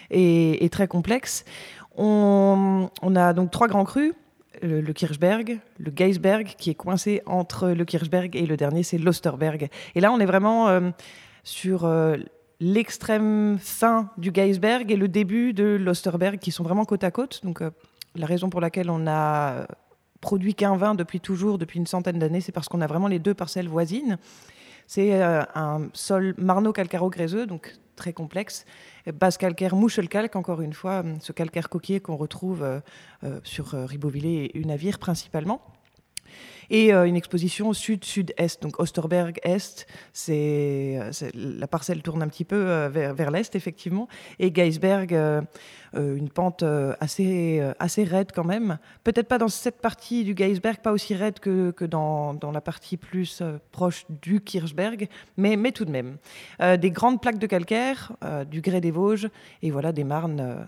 et, 0.10 0.70
très 0.72 0.88
complexes. 0.88 1.44
On, 1.98 2.90
a 3.16 3.34
donc 3.34 3.52
trois 3.52 3.68
grands 3.68 3.84
crus. 3.84 4.14
Le, 4.62 4.94
Kirchberg, 4.94 5.60
le 5.78 5.92
Geisberg, 5.92 6.56
qui 6.58 6.70
est 6.70 6.76
coincé 6.76 7.22
entre 7.26 7.70
le 7.70 7.86
Kirchberg 7.86 8.36
et 8.36 8.46
le 8.46 8.58
dernier, 8.58 8.84
c'est 8.84 8.98
l'Osterberg. 8.98 9.70
Et 9.96 10.00
là, 10.00 10.12
on 10.12 10.20
est 10.20 10.26
vraiment 10.26 10.92
sur 11.44 11.86
l'extrême 12.60 13.58
fin 13.60 14.10
du 14.18 14.32
Geisberg 14.32 14.92
et 14.92 14.96
le 14.96 15.08
début 15.08 15.54
de 15.54 15.78
l'Osterberg, 15.80 16.40
qui 16.40 16.52
sont 16.52 16.64
vraiment 16.64 16.86
côte 16.86 17.04
à 17.04 17.12
côte. 17.12 17.42
Donc, 17.44 17.62
euh, 17.62 17.72
la 18.16 18.26
raison 18.26 18.50
pour 18.50 18.62
laquelle 18.62 18.90
on 18.90 19.08
a 19.08 19.68
produit 20.22 20.56
qu'un 20.56 20.78
vin 20.78 20.96
depuis 20.96 21.20
toujours, 21.20 21.58
depuis 21.58 21.80
une 21.80 21.86
centaine 21.88 22.18
d'années, 22.18 22.42
c'est 22.42 22.52
parce 22.52 22.68
qu'on 22.68 22.82
a 22.82 22.88
vraiment 22.88 23.08
les 23.08 23.20
deux 23.20 23.34
parcelles 23.34 23.68
voisines. 23.68 24.18
C'est 24.88 25.22
euh, 25.22 25.44
un 25.56 25.90
sol 25.94 26.34
marno-calcaro-gréseux, 26.38 27.46
donc 27.46 27.76
très 27.96 28.14
complexe. 28.14 28.66
Base 29.14 29.38
calcaire, 29.38 29.76
mouchelcalque, 29.76 30.36
encore 30.36 30.62
une 30.62 30.74
fois, 30.74 31.04
ce 31.20 31.32
calcaire 31.32 31.70
coquillé 31.70 32.00
qu'on 32.00 32.18
retrouve 32.18 32.64
euh, 32.64 33.40
sur 33.44 33.68
Ribeauvillé 33.72 34.46
et 34.46 34.58
Unavir 34.60 35.00
principalement 35.00 35.62
et 36.70 36.94
euh, 36.94 37.06
une 37.06 37.16
exposition 37.16 37.74
sud-sud-est, 37.74 38.62
donc 38.62 38.80
Osterberg 38.80 39.40
Est, 39.44 39.88
c'est 40.14 41.00
la 41.34 41.68
parcelle 41.68 42.02
tourne 42.02 42.24
un 42.24 42.28
petit 42.28 42.46
peu 42.46 42.56
euh, 42.56 42.90
vers, 42.90 43.32
l'est 43.32 43.56
effectivement, 43.56 44.08
et 44.40 44.52
Geisberg, 44.52 45.14
euh, 45.14 45.42
une 45.94 46.30
pente 46.30 46.64
assez, 47.00 47.62
assez 47.80 48.04
raide 48.04 48.32
quand 48.34 48.44
même, 48.44 48.80
peut-être 49.04 49.28
pas 49.28 49.38
dans 49.38 49.48
cette 49.48 49.80
partie 49.80 50.24
du 50.24 50.34
Geisberg, 50.34 50.80
pas 50.80 50.92
aussi 50.92 51.16
raide 51.16 51.40
que, 51.40 51.72
que 51.72 51.86
dans, 51.86 52.34
dans, 52.34 52.52
la 52.52 52.60
partie 52.60 52.98
plus 52.98 53.42
proche 53.72 54.06
du 54.10 54.42
Kirchberg, 54.42 55.08
mais, 55.38 55.56
mais 55.56 55.72
tout 55.72 55.86
de 55.86 55.92
même. 55.92 56.18
des 56.78 56.92
grandes 56.92 57.22
plaques 57.22 57.40
de 57.40 57.48
calcaire, 57.48 58.12
du 58.52 58.60
grès 58.60 58.82
des 58.82 58.92
Vosges, 58.92 59.30
et 59.62 59.72
voilà 59.72 59.94
des 59.94 60.04
marnes. 60.04 60.68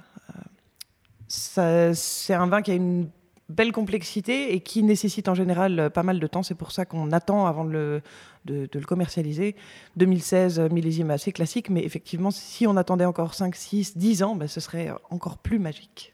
c'est 1.27 2.33
un 2.33 2.47
vin 2.47 2.61
qui 2.61 2.71
a 2.71 2.75
une 2.75 3.09
belle 3.49 3.71
complexité 3.71 4.53
et 4.53 4.59
qui 4.59 4.83
nécessite 4.83 5.29
en 5.29 5.35
général 5.35 5.79
euh, 5.79 5.89
pas 5.89 6.03
mal 6.03 6.19
de 6.19 6.27
temps. 6.27 6.43
C'est 6.43 6.55
pour 6.55 6.71
ça 6.71 6.85
qu'on 6.85 7.11
attend 7.11 7.45
avant 7.45 7.65
de 7.65 8.01
le, 8.45 8.85
commercialiser. 8.85 9.55
2016, 9.95 10.59
euh, 10.59 10.69
millésime 10.69 11.11
assez 11.11 11.31
classique, 11.31 11.69
mais 11.69 11.83
effectivement, 11.83 12.31
si 12.31 12.67
on 12.67 12.77
attendait 12.77 13.05
encore 13.05 13.33
5, 13.33 13.55
6, 13.55 13.97
10 13.97 14.23
ans, 14.23 14.35
ben, 14.35 14.47
ce 14.47 14.59
serait 14.59 14.91
encore 15.09 15.37
plus 15.37 15.59
magique. 15.59 16.13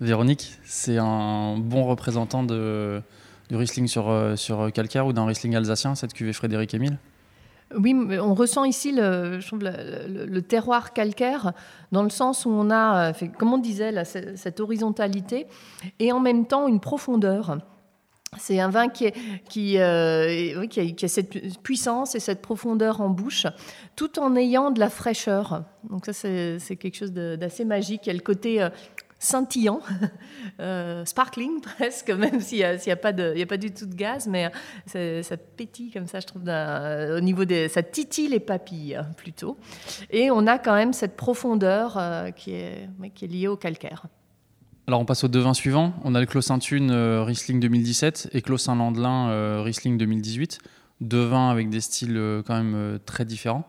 Véronique, 0.00 0.58
c'est 0.64 0.98
un 0.98 1.56
bon 1.58 1.84
représentant 1.84 2.44
du 2.44 3.02
Riesling 3.50 3.88
sur, 3.88 4.08
euh, 4.08 4.36
sur 4.36 4.70
calcaire 4.72 5.06
ou 5.06 5.12
d'un 5.12 5.26
Riesling 5.26 5.56
alsacien, 5.56 5.94
cette 5.94 6.12
cuvée 6.12 6.32
Frédéric 6.32 6.74
Émile 6.74 6.98
oui, 7.76 7.94
on 8.18 8.34
ressent 8.34 8.64
ici 8.64 8.92
le, 8.92 10.40
terroir 10.40 10.92
calcaire 10.92 11.52
dans 11.92 12.02
le 12.02 12.10
sens 12.10 12.46
où 12.46 12.50
on 12.50 12.70
a, 12.70 13.10
euh, 13.10 13.26
comme 13.38 13.52
on 13.52 13.58
disait, 13.58 13.92
cette 14.04 14.60
horizontalité 14.60 15.46
et 15.98 16.12
en 16.12 16.20
même 16.20 16.46
temps 16.46 16.66
une 16.66 16.80
profondeur. 16.80 17.58
C'est 18.36 18.60
un 18.60 18.68
vin 18.68 18.88
euh, 18.88 19.10
qui, 19.48 19.78
a, 19.78 21.08
cette 21.08 21.62
puissance 21.62 22.14
et 22.14 22.20
cette 22.20 22.42
profondeur 22.42 23.00
en 23.00 23.08
bouche, 23.08 23.46
tout 23.96 24.18
en 24.18 24.36
ayant 24.36 24.70
de 24.70 24.80
la 24.80 24.90
fraîcheur. 24.90 25.64
Donc 25.88 26.04
ça, 26.04 26.12
c'est 26.12 26.76
quelque 26.76 26.96
chose 26.96 27.12
d'assez 27.12 27.64
magique. 27.64 28.02
Il 28.04 28.08
y 28.08 28.10
a 28.10 28.14
le 28.14 28.20
côté 28.20 28.62
euh, 28.62 28.68
scintillant, 29.18 29.80
euh, 30.60 31.04
sparkling 31.04 31.60
presque, 31.76 32.10
même 32.10 32.40
s'il 32.40 32.58
n'y 32.58 32.92
a, 32.92 32.96
pas 32.96 33.12
du 33.12 33.70
tout 33.72 33.86
de 33.86 33.94
gaz, 33.94 34.26
mais 34.26 34.50
ça 34.86 35.36
pétille 35.36 35.90
comme 35.90 36.06
ça, 36.06 36.20
je 36.20 36.26
trouve, 36.26 36.42
au 36.42 37.20
niveau 37.20 37.44
des... 37.44 37.68
ça 37.68 37.82
titille 37.82 38.28
les 38.28 38.40
papilles 38.40 38.96
hein, 38.96 39.06
plutôt. 39.16 39.58
Et 40.10 40.30
on 40.30 40.46
a 40.46 40.58
quand 40.58 40.74
même 40.74 40.92
cette 40.92 41.16
profondeur 41.16 41.96
euh, 41.98 42.30
qui, 42.30 42.52
est, 42.52 42.88
liée 43.22 43.48
au 43.48 43.56
calcaire. 43.56 44.06
Alors 44.86 45.00
on 45.00 45.04
passe 45.04 45.24
au 45.24 45.28
devin 45.28 45.52
suivant. 45.52 45.92
On 46.04 46.14
a 46.14 46.20
le 46.20 46.26
Clos 46.26 46.40
Saint-Thune 46.40 46.90
euh, 46.90 47.22
Riesling 47.22 47.60
2017 47.60 48.30
et 48.32 48.40
Clos 48.40 48.58
Saint-Landelin 48.58 49.62
Riesling 49.62 49.98
2018. 49.98 50.58
Deux 51.00 51.24
vins 51.24 51.50
avec 51.50 51.68
des 51.68 51.80
styles 51.80 52.42
quand 52.46 52.54
même 52.54 52.98
très 53.04 53.24
différents. 53.24 53.64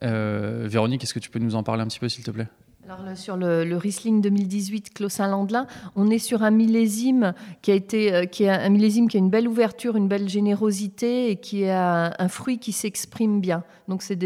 Véronique, 0.00 1.04
est-ce 1.04 1.14
que 1.14 1.20
tu 1.20 1.30
peux 1.30 1.38
nous 1.38 1.54
en 1.54 1.62
parler 1.62 1.82
un 1.82 1.86
petit 1.86 2.00
peu 2.00 2.08
s'il 2.08 2.24
te 2.24 2.30
plaît? 2.30 2.48
Alors 2.84 3.16
sur 3.16 3.36
le, 3.36 3.76
Riesling 3.76 4.20
2018 4.20 4.92
Clos 4.92 5.08
Saint-Landelin, 5.08 5.68
on 5.94 6.10
est 6.10 6.18
sur 6.18 6.42
un 6.42 6.50
millésime 6.50 7.32
qui 7.62 7.70
a 7.70 7.74
été, 7.74 8.12
euh, 8.12 8.24
qui 8.24 8.48
a 8.48 8.60
un 8.60 8.68
millésime 8.70 9.06
qui 9.06 9.16
a 9.16 9.20
une 9.20 9.30
belle 9.30 9.46
ouverture, 9.46 9.94
une 9.94 10.08
belle 10.08 10.28
générosité 10.28 11.30
et 11.30 11.36
qui 11.36 11.68
a 11.68 12.12
un, 12.18 12.28
fruit 12.28 12.58
qui 12.58 12.72
s'exprime 12.72 13.40
bien. 13.40 13.62
Donc 13.86 14.02
c'est 14.02 14.18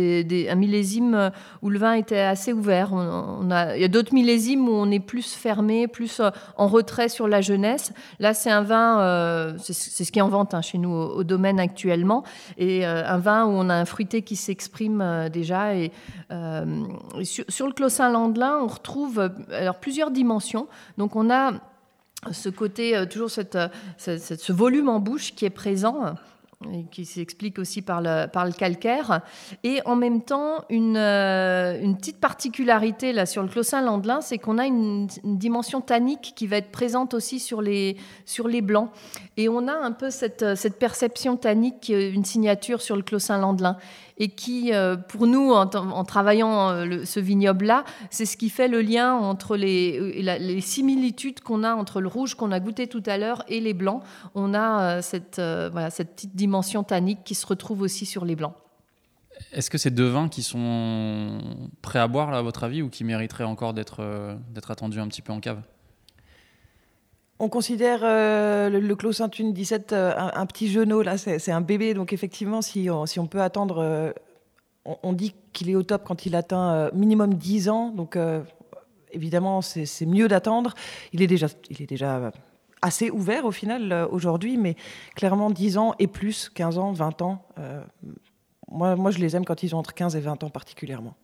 un 0.48 0.54
millésime 0.54 1.14
euh, 1.14 1.30
où 1.60 1.68
le 1.68 1.78
vin 1.78 1.92
était 1.92 2.20
assez 2.20 2.54
ouvert. 2.54 2.94
On, 2.94 3.50
a, 3.50 3.76
il 3.76 3.82
y 3.82 3.84
a 3.84 3.88
d'autres 3.88 4.14
millésimes 4.14 4.66
où 4.66 4.72
on 4.72 4.90
est 4.90 5.00
plus 5.00 5.34
fermé, 5.34 5.86
plus 5.86 6.20
euh, 6.20 6.30
en 6.56 6.66
retrait 6.66 7.10
sur 7.10 7.28
la 7.28 7.42
jeunesse. 7.42 7.92
Là, 8.20 8.32
c'est 8.32 8.50
un 8.50 8.62
vin, 8.62 9.54
c'est 9.58 10.04
ce 10.04 10.10
qui 10.10 10.18
est 10.18 10.22
en 10.22 10.28
vente 10.28 10.54
hein, 10.54 10.62
chez 10.62 10.78
nous 10.78 10.90
au, 10.90 11.24
domaine 11.24 11.60
actuellement, 11.60 12.22
et 12.56 12.86
un 12.86 13.18
vin 13.18 13.44
où 13.44 13.50
on 13.50 13.68
a 13.68 13.74
un 13.74 13.84
fruité 13.84 14.22
qui 14.22 14.36
s'exprime 14.36 15.28
déjà. 15.32 15.74
Et, 15.74 15.92
sur, 17.22 17.44
sur, 17.48 17.66
le 17.66 17.72
Clos 17.72 17.88
Saint-Landelin 17.88 18.45
on 18.62 18.66
retrouve 18.66 19.18
euh, 19.18 19.28
alors, 19.50 19.76
plusieurs 19.76 20.10
dimensions. 20.10 20.68
Donc 20.98 21.16
on 21.16 21.30
a 21.30 21.52
ce 22.32 22.48
côté, 22.48 22.96
euh, 22.96 23.06
toujours 23.06 23.30
euh, 23.38 23.68
ce 23.98 24.52
volume 24.52 24.88
en 24.88 25.00
bouche 25.00 25.34
qui 25.34 25.44
est 25.44 25.50
présent 25.50 26.14
qui 26.90 27.04
s'explique 27.04 27.58
aussi 27.58 27.82
par 27.82 28.00
le, 28.00 28.52
calcaire. 28.52 29.20
Et 29.62 29.82
en 29.84 29.94
même 29.94 30.22
temps, 30.22 30.64
une, 30.70 30.94
petite 30.94 32.18
particularité 32.18 33.12
là, 33.12 33.26
sur 33.26 33.42
le 33.42 33.48
Clos 33.48 33.62
Landelin, 33.72 34.22
c'est 34.22 34.38
qu'on 34.38 34.56
a 34.56 34.64
une, 34.64 35.06
dimension 35.22 35.82
tannique 35.82 36.32
qui 36.34 36.46
va 36.46 36.56
être 36.56 36.72
présente 36.72 37.12
aussi 37.12 37.40
sur 37.40 37.60
les, 37.60 37.98
blancs. 38.62 38.90
Et 39.36 39.50
on 39.50 39.68
a 39.68 39.74
un 39.74 39.92
peu 39.92 40.08
cette, 40.08 40.78
perception 40.78 41.36
tannique 41.36 41.90
une 41.90 42.24
signature 42.24 42.80
sur 42.80 42.96
le 42.96 43.02
Clos 43.02 43.18
Landelin 43.28 43.76
et 44.18 44.28
qui, 44.28 44.72
euh, 44.72 44.96
pour 44.96 45.26
nous, 45.26 45.52
en, 45.52 46.04
travaillant 46.04 46.70
euh, 46.70 47.04
ce 47.04 47.20
vignoble-là, 47.20 47.84
c'est 48.10 48.24
ce 48.24 48.36
qui 48.36 48.48
fait 48.48 48.68
le 48.68 48.80
lien 48.80 49.14
entre 49.14 49.56
les, 49.56 49.98
euh, 49.98 50.38
les 50.38 50.60
similitudes 50.60 51.40
qu'on 51.40 51.62
a 51.64 51.74
entre 51.74 52.00
le 52.00 52.08
rouge 52.08 52.34
qu'on 52.34 52.52
a 52.52 52.60
goûté 52.60 52.86
tout 52.86 53.02
à 53.06 53.18
l'heure 53.18 53.44
et 53.48 53.60
les 53.60 53.74
blancs. 53.74 54.02
On 54.34 54.54
a 54.54 55.02
cette, 55.02 55.36
petite 55.36 56.34
dimension 56.34 56.82
tannique 56.82 57.24
qui 57.24 57.34
se 57.34 57.46
retrouve 57.46 57.82
aussi 57.82 58.06
sur 58.06 58.24
les 58.24 58.36
blancs. 58.36 58.54
Est-ce 59.52 59.68
que 59.68 59.76
c'est 59.76 59.90
deux 59.90 60.08
vins 60.08 60.28
qui 60.28 60.42
sont 60.42 61.38
prêts 61.82 61.98
à 61.98 62.08
boire, 62.08 62.32
à 62.32 62.40
votre 62.40 62.64
avis, 62.64 62.80
ou 62.80 62.88
qui 62.88 63.04
mériteraient 63.04 63.44
encore 63.44 63.74
d'être 63.74 64.00
attendus 64.68 65.00
un 65.00 65.08
petit 65.08 65.22
peu 65.22 65.32
en 65.32 65.40
cave? 65.40 65.60
On 67.38 67.48
considère 67.48 68.00
euh, 68.02 68.70
le, 68.70 68.96
Clos 68.96 69.12
Saint-Une 69.12 69.52
17 69.52 69.92
euh, 69.92 70.12
un, 70.16 70.46
petit 70.46 70.68
genou, 70.68 71.02
là, 71.02 71.18
c'est 71.18 71.52
un 71.52 71.60
bébé. 71.60 71.94
Donc, 71.94 72.12
effectivement, 72.12 72.62
si 72.62 72.88
on, 72.90 73.04
on 73.18 73.26
peut 73.26 73.42
attendre, 73.42 73.78
euh, 73.78 74.12
on, 75.02 75.12
dit 75.12 75.34
qu'il 75.52 75.68
est 75.68 75.74
au 75.74 75.82
top 75.82 76.04
quand 76.04 76.26
il 76.26 76.34
atteint 76.34 76.90
minimum 76.94 77.34
10 77.34 77.68
ans. 77.68 77.90
Donc, 77.90 78.18
évidemment, 79.12 79.60
c'est 79.60 80.06
mieux 80.06 80.28
d'attendre. 80.28 80.74
Il, 81.12 81.22
est 81.22 81.26
déjà, 81.26 81.48
il 81.68 81.82
est 81.82 81.86
déjà 81.86 82.32
assez 82.82 83.10
ouvert 83.10 83.44
au 83.44 83.50
final 83.50 84.06
aujourd'hui, 84.10 84.56
mais 84.56 84.76
clairement 85.14 85.50
10 85.50 85.78
ans 85.78 85.94
et 85.98 86.06
plus, 86.06 86.48
15 86.50 86.78
ans, 86.78 86.92
20 86.92 87.22
ans. 87.22 87.42
moi, 88.70 88.94
moi, 88.94 89.10
je 89.10 89.18
les 89.18 89.34
aime 89.34 89.44
quand 89.44 89.62
ils 89.62 89.74
ont 89.74 89.78
entre 89.78 89.92
15 89.92 90.14
et 90.14 90.20
20 90.20 90.44
ans 90.44 90.50
particulièrement. 90.50 91.16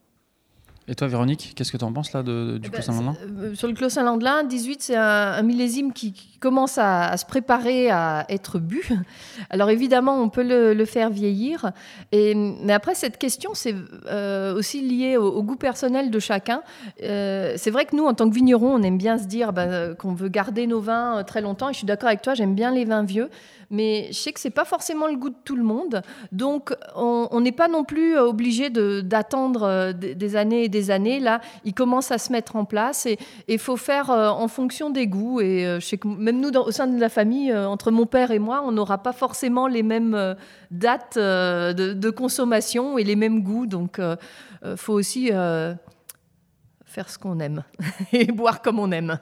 Et 0.89 0.97
toi, 0.97 1.07
Véronique, 1.07 1.53
qu'est-ce 1.55 1.71
que 1.71 1.77
tu 1.77 1.85
en 1.85 1.93
penses 1.93 2.13
là 2.13 2.25
de, 2.25 2.59
du 2.59 2.69
eh 2.69 2.71
Clos 2.71 2.83
Saint-Landelin 2.83 3.15
ben, 3.29 3.45
euh, 3.45 3.55
Sur 3.55 3.69
le 3.69 3.75
Clos 3.75 3.89
Saint-Landelin, 3.89 4.43
18, 4.43 4.83
c'est 4.83 4.97
un, 4.97 5.41
millésime 5.43 5.93
qui, 5.93 6.13
commence 6.41 6.77
à, 6.77 7.17
se 7.17 7.25
préparer 7.25 7.89
à 7.89 8.27
être 8.29 8.59
bu. 8.59 8.83
Alors 9.51 9.71
évidemment, 9.71 10.21
on 10.21 10.29
peut 10.29 10.43
le, 10.43 10.85
faire 10.85 11.09
vieillir. 11.09 11.71
Et, 12.11 12.35
mais 12.35 12.73
après, 12.73 12.97
cette 12.97 13.17
question, 13.17 13.53
c'est 13.55 13.77
euh, 14.07 14.53
aussi 14.57 14.81
lié 14.81 15.17
au, 15.17 15.41
goût 15.45 15.55
personnel 15.55 16.11
de 16.11 16.19
chacun. 16.19 16.63
Euh, 17.05 17.55
c'est 17.57 17.71
vrai 17.71 17.85
que 17.85 17.95
nous, 17.95 18.07
en 18.07 18.15
tant 18.15 18.29
que 18.29 18.35
vignerons, 18.35 18.75
on 18.75 18.83
aime 18.83 18.99
bien 18.99 19.19
se 19.19 19.27
dire 19.27 19.53
ben, 19.53 19.95
qu'on 19.95 20.15
veut 20.15 20.29
garder 20.29 20.67
nos 20.67 20.81
vins 20.81 21.23
très 21.23 21.43
longtemps. 21.43 21.69
Et 21.69 21.75
je 21.75 21.79
suis 21.79 21.87
d'accord 21.87 22.09
avec 22.09 22.23
toi, 22.23 22.35
j'aime 22.35 22.57
bien 22.57 22.73
les 22.73 22.85
vins 22.85 23.05
vieux 23.05 23.31
mais 23.73 24.09
je 24.09 24.19
sais 24.19 24.33
que 24.33 24.39
c'est 24.39 24.51
pas 24.51 24.67
forcément 24.67 25.09
le 25.09 25.17
goût 25.17 25.31
de 25.31 25.35
tout 25.45 25.57
le 25.57 25.65
monde. 25.65 26.03
Donc, 26.31 26.77
on 26.95 27.41
n'est 27.41 27.53
pas 27.53 27.69
non 27.69 27.85
plus 27.85 28.19
obligé 28.19 28.69
d'attendre 28.69 29.93
des 29.93 30.37
années 30.37 30.65
et 30.65 30.69
des 30.69 30.82
années. 30.91 31.21
Là, 31.21 31.41
il 31.65 31.75
commence 31.75 32.11
à 32.11 32.19
se 32.19 32.33
mettre 32.33 32.57
en 32.57 32.65
place 32.65 33.07
et 33.07 33.19
il 33.49 33.59
faut 33.59 33.77
faire 33.77 34.11
euh, 34.11 34.29
en 34.29 34.49
fonction 34.49 34.91
des 34.91 35.07
goûts. 35.07 35.41
Et 35.41 35.65
je 35.81 35.85
sais 35.85 35.99
que 35.99 36.09
même 36.09 36.41
nous, 36.41 36.51
au 36.51 36.71
sein 36.71 36.87
de 36.87 37.01
la 37.01 37.09
famille, 37.09 37.55
entre 37.55 37.91
mon 37.91 38.07
père 38.07 38.31
et 38.31 38.39
moi, 38.39 38.63
on 38.65 38.73
n'aura 38.73 38.99
pas 38.99 39.13
forcément 39.13 39.67
les 39.67 39.83
mêmes 39.83 40.37
dates 40.71 41.19
de, 41.19 42.11
consommation 42.11 42.99
et 42.99 43.05
les 43.05 43.17
mêmes 43.17 43.43
goûts. 43.43 43.67
Donc, 43.67 43.99
il 43.99 44.77
faut 44.77 44.93
aussi 44.93 45.29
faire 45.29 47.09
ce 47.09 47.19
qu'on 47.19 47.41
aime 47.41 47.65
et 48.13 48.27
boire 48.27 48.63
comme 48.63 48.79
on 48.79 48.91
aime. 48.93 49.19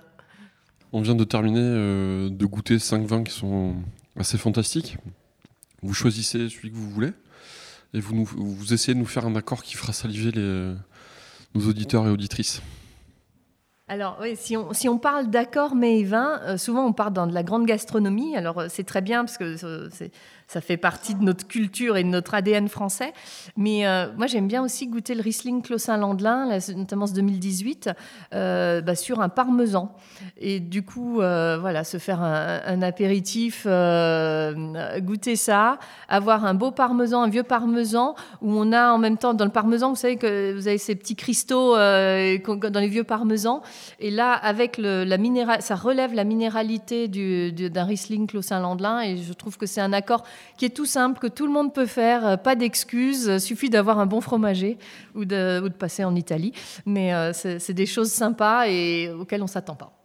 On 0.93 1.03
vient 1.03 1.15
de 1.15 1.25
terminer 1.25 1.61
de 1.61 2.47
goûter 2.47 2.79
cinq 2.79 3.05
vins 3.07 3.23
qui 3.23 3.33
sont 3.33 3.77
bah, 4.17 4.25
c'est 4.25 4.39
fantastique. 4.39 4.99
Vous 5.83 5.95
choisissez 5.95 6.49
celui 6.49 6.71
que 6.71 6.77
vous 6.77 6.91
voulez 6.91 7.13
et 7.95 8.01
vous, 8.01 8.25
vous 8.25 8.73
essayez 8.73 8.95
de 8.95 8.99
nous 8.99 9.07
faire 9.07 9.27
un 9.27 9.35
accord 9.35 9.63
qui 9.63 9.77
fera 9.77 9.93
saliver 9.93 10.31
les, 10.31 10.75
nos 11.55 11.69
auditeurs 11.69 12.07
et 12.07 12.11
auditrices. 12.11 12.63
Alors 13.91 14.19
oui, 14.21 14.37
si 14.37 14.57
on, 14.57 14.73
si 14.73 14.89
on 14.89 14.99
parle 14.99 15.31
d'accord 15.31 15.75
mais 15.75 15.99
et 15.99 16.05
vin, 16.05 16.41
euh, 16.45 16.57
souvent 16.57 16.87
on 16.87 16.93
part 16.93 17.11
dans 17.11 17.27
de 17.27 17.35
la 17.35 17.43
grande 17.43 17.67
gastronomie. 17.67 18.37
Alors 18.37 18.61
euh, 18.61 18.67
c'est 18.69 18.85
très 18.85 19.01
bien 19.01 19.25
parce 19.25 19.37
que 19.37 19.57
euh, 19.65 19.89
ça 20.51 20.61
fait 20.61 20.77
partie 20.77 21.15
de 21.15 21.23
notre 21.23 21.47
culture 21.47 21.97
et 21.97 22.03
de 22.03 22.09
notre 22.09 22.35
ADN 22.35 22.69
français. 22.69 23.13
Mais 23.57 23.87
euh, 23.87 24.07
moi, 24.17 24.27
j'aime 24.27 24.49
bien 24.49 24.65
aussi 24.65 24.89
goûter 24.89 25.15
le 25.15 25.23
Riesling 25.23 25.63
Clos 25.63 25.79
Saint-Landelin, 25.79 26.59
notamment 26.75 27.07
ce 27.07 27.15
2018, 27.15 27.91
euh, 28.35 28.81
bah, 28.81 28.97
sur 28.97 29.21
un 29.21 29.29
parmesan. 29.29 29.95
Et 30.39 30.59
du 30.59 30.83
coup, 30.83 31.21
euh, 31.21 31.57
voilà, 31.61 31.85
se 31.85 31.99
faire 31.99 32.21
un, 32.21 32.83
apéritif, 32.83 33.65
goûter 33.65 35.37
ça, 35.37 35.79
avoir 36.09 36.45
un 36.45 36.55
beau 36.55 36.73
parmesan, 36.73 37.23
un 37.23 37.29
vieux 37.29 37.45
parmesan, 37.45 38.17
où 38.43 38.53
on 38.53 38.73
a 38.73 38.91
en 38.91 38.99
même 38.99 39.19
temps, 39.19 39.35
dans 39.35 39.45
le 39.45 39.53
parmesan, 39.53 39.91
vous 39.91 39.97
savez 39.97 40.17
que 40.17 40.53
vous 40.53 40.67
avez 40.67 40.79
ces 40.79 40.97
petits 40.97 41.15
cristaux 41.15 41.77
dans 41.77 42.81
les 42.81 42.89
vieux 42.89 43.05
parmesans. 43.05 43.63
Et 44.01 44.11
là, 44.11 44.33
avec 44.33 44.79
la 44.79 45.17
minéral, 45.17 45.63
ça 45.63 45.77
relève 45.77 46.13
la 46.13 46.25
minéralité 46.25 47.07
d'un 47.07 47.85
Riesling 47.85 48.27
Clos 48.27 48.43
Saint-Landelin. 48.43 49.03
Et 49.03 49.17
je 49.17 49.33
trouve 49.33 49.57
que 49.57 49.67
c'est 49.67 49.81
un 49.81 49.93
accord 49.93 50.25
qui 50.57 50.65
est 50.65 50.71
tout 50.71 50.87
simple, 50.87 51.19
que 51.19 51.27
tout 51.27 51.47
le 51.47 51.53
monde 51.53 51.73
peut 51.73 51.87
faire, 51.87 52.27
euh, 52.27 52.37
pas 52.37 52.55
d'excuses, 52.55 53.29
euh, 53.29 53.39
suffit 53.39 53.71
d'avoir 53.71 53.99
un 53.99 54.07
bon 54.07 54.21
fromager 54.21 54.79
ou 55.15 55.25
de, 55.25 55.61
ou 55.65 55.69
de 55.69 55.75
passer 55.75 56.05
en 56.05 56.15
Italie. 56.15 56.53
Mais 56.87 57.15
euh, 57.15 57.33
c'est 57.33 57.73
des 57.73 57.87
choses 57.87 58.11
sympas 58.11 58.67
et 58.69 59.11
auxquelles 59.11 59.43
on 59.43 59.45
ne 59.45 59.51
s'attend 59.51 59.75
pas. 59.75 60.00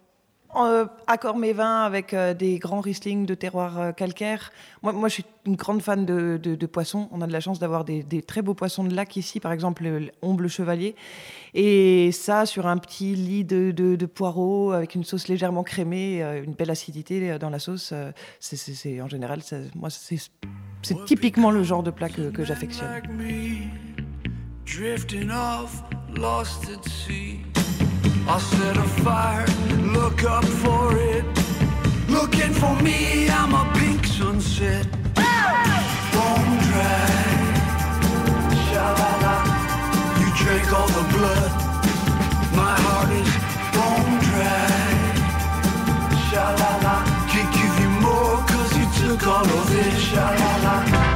Euh, 0.54 0.86
accord 1.06 1.36
mes 1.36 1.52
vins 1.52 1.82
avec 1.82 2.14
des 2.14 2.58
grands 2.58 2.80
Riesling 2.80 3.26
de 3.26 3.34
terroir 3.34 3.94
calcaire. 3.94 4.52
Moi, 4.82 5.08
je 5.08 5.14
suis 5.14 5.24
une 5.44 5.56
grande 5.56 5.82
fan 5.82 6.06
de, 6.06 6.38
de, 6.38 6.66
poissons. 6.66 7.08
On 7.12 7.20
a 7.20 7.26
de 7.26 7.32
la 7.32 7.40
chance 7.40 7.58
d'avoir 7.58 7.84
des, 7.84 8.22
très 8.22 8.42
beaux 8.42 8.54
poissons 8.54 8.84
de 8.84 8.94
lac 8.94 9.16
ici, 9.16 9.40
par 9.40 9.52
exemple 9.52 9.84
l'omble 10.22 10.48
chevalier. 10.48 10.94
Et 11.52 12.10
ça, 12.12 12.46
sur 12.46 12.66
un 12.66 12.78
petit 12.78 13.14
lit 13.14 13.44
de, 13.44 14.06
poireaux 14.06 14.72
avec 14.72 14.94
une 14.94 15.04
sauce 15.04 15.28
légèrement 15.28 15.62
crémée, 15.62 16.22
une 16.22 16.54
belle 16.54 16.70
acidité 16.70 17.38
dans 17.38 17.50
la 17.50 17.58
sauce, 17.58 17.92
c'est 18.40 19.00
en 19.00 19.08
général, 19.08 19.40
moi, 19.74 19.90
c'est 19.90 21.04
typiquement 21.04 21.50
le 21.50 21.62
genre 21.64 21.82
de 21.82 21.90
plat 21.90 22.08
que 22.08 22.44
j'affectionne. 22.44 23.02
I'll 28.28 28.40
set 28.40 28.76
a 28.76 28.82
fire, 29.04 29.46
look 29.92 30.24
up 30.24 30.44
for 30.44 30.96
it. 30.96 31.24
Looking 32.08 32.52
for 32.52 32.74
me, 32.82 33.30
I'm 33.30 33.54
a 33.54 33.64
pink 33.78 34.04
sunset. 34.04 34.86
Bone 36.12 36.54
dry, 36.68 37.26
sha 38.66 38.86
-la 38.98 39.12
-la. 39.22 39.36
You 40.20 40.28
drank 40.40 40.68
all 40.78 40.90
the 40.98 41.06
blood. 41.14 41.52
My 42.60 42.74
heart 42.84 43.10
is 43.22 43.32
bone 43.74 44.16
dry, 44.28 44.86
Sha 46.26 46.46
la 46.60 46.72
la. 46.84 46.96
Can't 47.30 47.50
give 47.58 47.74
you 47.82 47.90
more, 48.06 48.36
cause 48.50 48.72
you 48.78 48.86
took 49.00 49.22
all 49.34 49.48
of 49.60 49.68
it, 49.82 49.94
Sha 50.08 50.26
la 50.40 50.52
la. 50.64 51.15